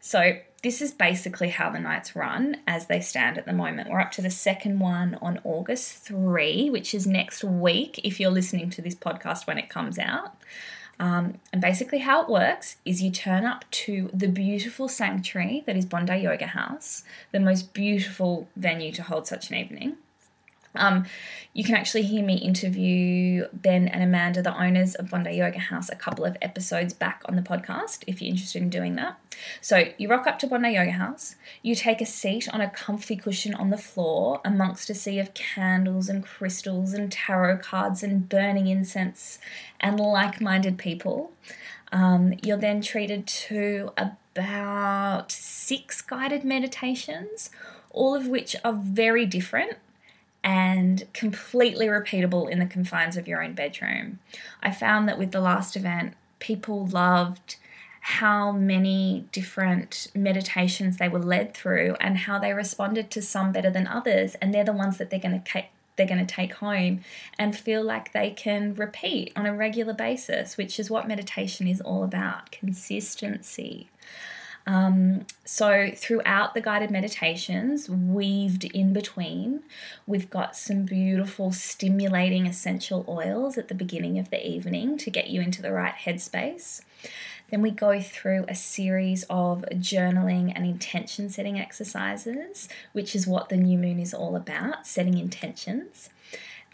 So, 0.00 0.38
this 0.62 0.82
is 0.82 0.90
basically 0.90 1.50
how 1.50 1.70
the 1.70 1.78
nights 1.78 2.16
run 2.16 2.56
as 2.66 2.86
they 2.86 3.00
stand 3.00 3.38
at 3.38 3.46
the 3.46 3.52
moment. 3.52 3.90
We're 3.90 4.00
up 4.00 4.10
to 4.12 4.22
the 4.22 4.30
second 4.30 4.80
one 4.80 5.16
on 5.22 5.40
August 5.44 5.98
3, 5.98 6.70
which 6.70 6.94
is 6.94 7.06
next 7.06 7.44
week 7.44 8.00
if 8.02 8.18
you're 8.18 8.30
listening 8.30 8.70
to 8.70 8.82
this 8.82 8.94
podcast 8.94 9.46
when 9.46 9.58
it 9.58 9.68
comes 9.68 9.98
out. 9.98 10.34
Um, 11.00 11.34
and 11.52 11.62
basically, 11.62 11.98
how 11.98 12.22
it 12.22 12.28
works 12.28 12.76
is 12.84 13.00
you 13.00 13.12
turn 13.12 13.44
up 13.44 13.64
to 13.70 14.10
the 14.12 14.26
beautiful 14.26 14.88
sanctuary 14.88 15.62
that 15.66 15.76
is 15.76 15.86
Bondi 15.86 16.16
Yoga 16.16 16.48
House, 16.48 17.04
the 17.30 17.38
most 17.38 17.72
beautiful 17.72 18.48
venue 18.56 18.90
to 18.92 19.02
hold 19.04 19.28
such 19.28 19.50
an 19.50 19.56
evening. 19.56 19.96
Um, 20.74 21.06
you 21.52 21.64
can 21.64 21.74
actually 21.74 22.02
hear 22.02 22.22
me 22.22 22.36
interview 22.36 23.46
Ben 23.52 23.88
and 23.88 24.02
Amanda, 24.02 24.42
the 24.42 24.56
owners 24.56 24.94
of 24.94 25.10
Bondi 25.10 25.32
Yoga 25.32 25.58
House, 25.58 25.88
a 25.88 25.96
couple 25.96 26.24
of 26.24 26.36
episodes 26.40 26.92
back 26.92 27.22
on 27.24 27.36
the 27.36 27.42
podcast 27.42 28.04
if 28.06 28.20
you're 28.20 28.30
interested 28.30 28.62
in 28.62 28.70
doing 28.70 28.94
that. 28.96 29.18
So 29.60 29.88
you 29.98 30.08
rock 30.08 30.26
up 30.26 30.38
to 30.40 30.46
Bondi 30.46 30.70
Yoga 30.70 30.92
House, 30.92 31.36
you 31.62 31.74
take 31.74 32.00
a 32.00 32.06
seat 32.06 32.48
on 32.52 32.60
a 32.60 32.70
comfy 32.70 33.16
cushion 33.16 33.54
on 33.54 33.70
the 33.70 33.78
floor 33.78 34.40
amongst 34.44 34.90
a 34.90 34.94
sea 34.94 35.18
of 35.18 35.34
candles 35.34 36.08
and 36.08 36.24
crystals 36.24 36.92
and 36.92 37.10
tarot 37.10 37.58
cards 37.58 38.02
and 38.02 38.28
burning 38.28 38.66
incense 38.66 39.38
and 39.80 39.98
like 39.98 40.40
minded 40.40 40.78
people. 40.78 41.32
Um, 41.90 42.34
you're 42.42 42.58
then 42.58 42.82
treated 42.82 43.26
to 43.26 43.90
about 43.96 45.32
six 45.32 46.02
guided 46.02 46.44
meditations, 46.44 47.50
all 47.90 48.14
of 48.14 48.28
which 48.28 48.54
are 48.64 48.74
very 48.74 49.24
different 49.24 49.78
and 50.44 51.06
completely 51.12 51.86
repeatable 51.86 52.48
in 52.48 52.58
the 52.58 52.66
confines 52.66 53.16
of 53.16 53.28
your 53.28 53.42
own 53.42 53.54
bedroom. 53.54 54.18
I 54.62 54.70
found 54.70 55.08
that 55.08 55.18
with 55.18 55.32
the 55.32 55.40
last 55.40 55.76
event, 55.76 56.14
people 56.38 56.86
loved 56.86 57.56
how 58.00 58.52
many 58.52 59.26
different 59.32 60.08
meditations 60.14 60.96
they 60.96 61.08
were 61.08 61.18
led 61.18 61.52
through 61.52 61.96
and 62.00 62.16
how 62.16 62.38
they 62.38 62.52
responded 62.54 63.10
to 63.10 63.20
some 63.20 63.52
better 63.52 63.70
than 63.70 63.86
others 63.86 64.34
and 64.36 64.54
they're 64.54 64.64
the 64.64 64.72
ones 64.72 64.98
that 64.98 65.10
they're 65.10 65.18
going 65.18 65.42
to 65.42 65.64
they're 65.96 66.06
going 66.06 66.24
to 66.24 66.34
take 66.34 66.54
home 66.54 67.00
and 67.38 67.56
feel 67.56 67.82
like 67.82 68.12
they 68.12 68.30
can 68.30 68.72
repeat 68.74 69.32
on 69.34 69.46
a 69.46 69.54
regular 69.54 69.92
basis 69.92 70.56
which 70.56 70.78
is 70.78 70.88
what 70.88 71.08
meditation 71.08 71.66
is 71.66 71.80
all 71.80 72.04
about 72.04 72.50
consistency 72.50 73.90
um, 74.68 75.24
so, 75.46 75.90
throughout 75.96 76.52
the 76.52 76.60
guided 76.60 76.90
meditations, 76.90 77.88
weaved 77.88 78.64
in 78.64 78.92
between, 78.92 79.62
we've 80.06 80.28
got 80.28 80.56
some 80.56 80.84
beautiful 80.84 81.52
stimulating 81.52 82.46
essential 82.46 83.02
oils 83.08 83.56
at 83.56 83.68
the 83.68 83.74
beginning 83.74 84.18
of 84.18 84.28
the 84.28 84.46
evening 84.46 84.98
to 84.98 85.10
get 85.10 85.28
you 85.28 85.40
into 85.40 85.62
the 85.62 85.72
right 85.72 85.94
headspace. 85.94 86.82
Then 87.48 87.62
we 87.62 87.70
go 87.70 87.98
through 87.98 88.44
a 88.46 88.54
series 88.54 89.24
of 89.30 89.64
journaling 89.72 90.52
and 90.54 90.66
intention 90.66 91.30
setting 91.30 91.58
exercises, 91.58 92.68
which 92.92 93.16
is 93.16 93.26
what 93.26 93.48
the 93.48 93.56
new 93.56 93.78
moon 93.78 93.98
is 93.98 94.12
all 94.12 94.36
about 94.36 94.86
setting 94.86 95.16
intentions. 95.16 96.10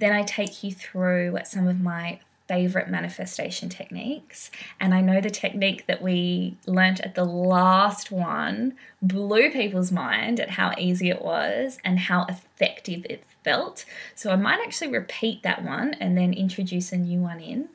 Then 0.00 0.12
I 0.12 0.24
take 0.24 0.64
you 0.64 0.72
through 0.72 1.38
some 1.44 1.68
of 1.68 1.80
my 1.80 2.18
favorite 2.46 2.88
manifestation 2.88 3.68
techniques. 3.68 4.50
And 4.78 4.94
I 4.94 5.00
know 5.00 5.20
the 5.20 5.30
technique 5.30 5.86
that 5.86 6.02
we 6.02 6.56
learnt 6.66 7.00
at 7.00 7.14
the 7.14 7.24
last 7.24 8.10
one 8.10 8.74
blew 9.00 9.50
people's 9.50 9.90
mind 9.90 10.40
at 10.40 10.50
how 10.50 10.72
easy 10.78 11.08
it 11.08 11.22
was 11.22 11.78
and 11.84 11.98
how 11.98 12.26
effective 12.28 13.06
it 13.08 13.24
felt. 13.42 13.84
So 14.14 14.30
I 14.30 14.36
might 14.36 14.60
actually 14.64 14.90
repeat 14.90 15.42
that 15.42 15.64
one 15.64 15.94
and 15.94 16.16
then 16.16 16.32
introduce 16.32 16.92
a 16.92 16.96
new 16.96 17.20
one 17.20 17.40
in. 17.40 17.68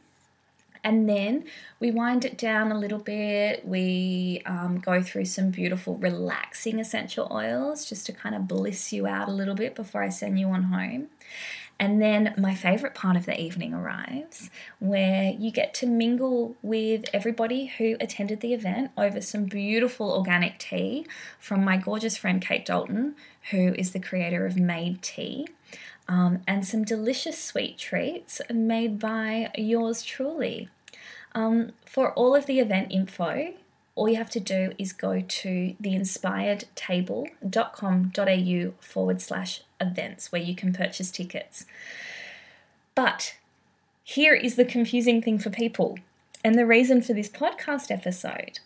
And 0.83 1.09
then 1.09 1.45
we 1.79 1.91
wind 1.91 2.23
it 2.23 2.37
down 2.37 2.71
a 2.71 2.77
little 2.77 2.99
bit. 2.99 3.67
We 3.67 4.41
um, 4.45 4.79
go 4.79 5.01
through 5.01 5.25
some 5.25 5.49
beautiful, 5.49 5.97
relaxing 5.97 6.79
essential 6.79 7.27
oils 7.31 7.85
just 7.85 8.05
to 8.05 8.13
kind 8.13 8.33
of 8.33 8.47
bliss 8.47 8.93
you 8.93 9.05
out 9.05 9.27
a 9.27 9.31
little 9.31 9.55
bit 9.55 9.75
before 9.75 10.01
I 10.03 10.09
send 10.09 10.39
you 10.39 10.47
on 10.47 10.63
home. 10.63 11.09
And 11.79 12.01
then 12.01 12.33
my 12.37 12.55
favorite 12.55 12.93
part 12.93 13.15
of 13.15 13.25
the 13.25 13.39
evening 13.39 13.73
arrives 13.73 14.49
where 14.79 15.31
you 15.31 15.49
get 15.49 15.73
to 15.75 15.87
mingle 15.87 16.57
with 16.61 17.05
everybody 17.13 17.67
who 17.67 17.95
attended 18.01 18.41
the 18.41 18.53
event 18.53 18.91
over 18.97 19.21
some 19.21 19.45
beautiful 19.45 20.11
organic 20.11 20.59
tea 20.59 21.07
from 21.39 21.63
my 21.63 21.77
gorgeous 21.77 22.17
friend 22.17 22.41
Kate 22.41 22.65
Dalton, 22.65 23.15
who 23.51 23.73
is 23.75 23.91
the 23.91 23.99
creator 23.99 24.45
of 24.45 24.57
Mayde 24.57 25.01
Tea. 25.01 25.47
Um, 26.09 26.41
and 26.47 26.67
some 26.67 26.83
delicious 26.83 27.41
sweet 27.41 27.77
treats 27.77 28.41
made 28.51 28.99
by 28.99 29.51
yours 29.55 30.03
truly. 30.03 30.67
Um, 31.33 31.71
for 31.85 32.11
all 32.13 32.35
of 32.35 32.45
the 32.47 32.59
event 32.59 32.91
info, 32.91 33.53
all 33.95 34.09
you 34.09 34.15
have 34.15 34.31
to 34.31 34.39
do 34.39 34.73
is 34.77 34.91
go 34.91 35.21
to 35.21 35.75
theinspiredtable.com.au 35.81 38.73
forward 38.79 39.21
slash 39.21 39.61
events 39.79 40.31
where 40.31 40.41
you 40.41 40.55
can 40.55 40.73
purchase 40.73 41.11
tickets. 41.11 41.65
But 42.95 43.35
here 44.03 44.33
is 44.33 44.55
the 44.55 44.65
confusing 44.65 45.21
thing 45.21 45.39
for 45.39 45.49
people, 45.49 45.97
and 46.43 46.55
the 46.55 46.65
reason 46.65 47.01
for 47.01 47.13
this 47.13 47.29
podcast 47.29 47.91
episode. 47.91 48.59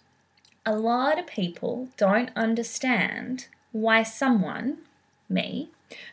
A 0.65 0.75
lot 0.75 1.19
of 1.19 1.27
people 1.27 1.89
don't 1.97 2.31
understand 2.35 3.47
why 3.71 4.03
someone, 4.03 4.77
me, 5.27 5.69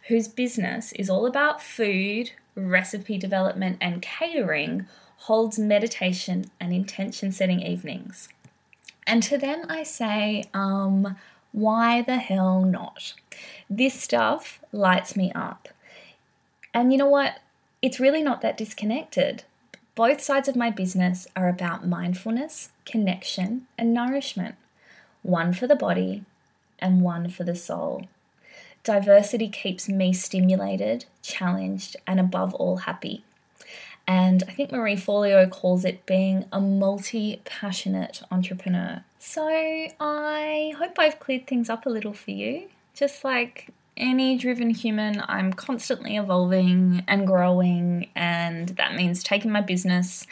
whose 0.08 0.28
business 0.28 0.92
is 0.92 1.08
all 1.08 1.26
about 1.26 1.62
food, 1.62 2.32
recipe 2.54 3.16
development, 3.16 3.78
and 3.80 4.02
catering, 4.02 4.86
holds 5.18 5.58
meditation 5.58 6.50
and 6.58 6.72
intention 6.72 7.30
setting 7.30 7.60
evenings. 7.60 8.28
And 9.06 9.22
to 9.24 9.38
them, 9.38 9.66
I 9.68 9.82
say, 9.82 10.44
um, 10.54 11.16
why 11.52 12.02
the 12.02 12.18
hell 12.18 12.62
not? 12.62 13.14
This 13.68 14.00
stuff 14.00 14.60
lights 14.72 15.16
me 15.16 15.32
up. 15.32 15.68
And 16.72 16.92
you 16.92 16.98
know 16.98 17.08
what? 17.08 17.40
It's 17.82 18.00
really 18.00 18.22
not 18.22 18.40
that 18.42 18.56
disconnected. 18.56 19.44
Both 19.94 20.20
sides 20.20 20.48
of 20.48 20.56
my 20.56 20.70
business 20.70 21.26
are 21.34 21.48
about 21.48 21.86
mindfulness, 21.86 22.70
connection, 22.84 23.66
and 23.76 23.92
nourishment 23.92 24.54
one 25.22 25.52
for 25.52 25.66
the 25.66 25.76
body 25.76 26.24
and 26.78 27.02
one 27.02 27.28
for 27.28 27.44
the 27.44 27.54
soul. 27.54 28.06
Diversity 28.82 29.48
keeps 29.48 29.88
me 29.88 30.12
stimulated, 30.12 31.04
challenged, 31.22 31.96
and 32.06 32.18
above 32.18 32.54
all 32.54 32.78
happy. 32.78 33.24
And 34.10 34.42
I 34.48 34.50
think 34.50 34.72
Marie 34.72 34.96
Forleo 34.96 35.48
calls 35.48 35.84
it 35.84 36.04
being 36.04 36.44
a 36.50 36.60
multi 36.60 37.40
passionate 37.44 38.22
entrepreneur. 38.32 39.04
So 39.20 39.46
I 39.46 40.74
hope 40.76 40.98
I've 40.98 41.20
cleared 41.20 41.46
things 41.46 41.70
up 41.70 41.86
a 41.86 41.90
little 41.90 42.12
for 42.12 42.32
you. 42.32 42.68
Just 42.92 43.22
like 43.22 43.68
any 43.96 44.36
driven 44.36 44.70
human, 44.70 45.22
I'm 45.28 45.52
constantly 45.52 46.16
evolving 46.16 47.04
and 47.06 47.24
growing, 47.24 48.08
and 48.16 48.70
that 48.70 48.96
means 48.96 49.22
taking 49.22 49.52
my 49.52 49.60
business 49.60 50.26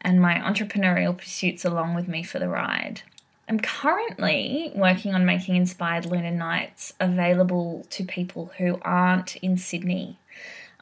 and 0.00 0.20
my 0.20 0.34
entrepreneurial 0.34 1.16
pursuits 1.16 1.64
along 1.64 1.94
with 1.94 2.08
me 2.08 2.24
for 2.24 2.40
the 2.40 2.48
ride. 2.48 3.02
I'm 3.48 3.60
currently 3.60 4.72
working 4.74 5.14
on 5.14 5.24
making 5.24 5.54
Inspired 5.54 6.04
Lunar 6.04 6.32
Nights 6.32 6.94
available 6.98 7.86
to 7.90 8.02
people 8.02 8.50
who 8.58 8.80
aren't 8.82 9.36
in 9.36 9.56
Sydney. 9.56 10.18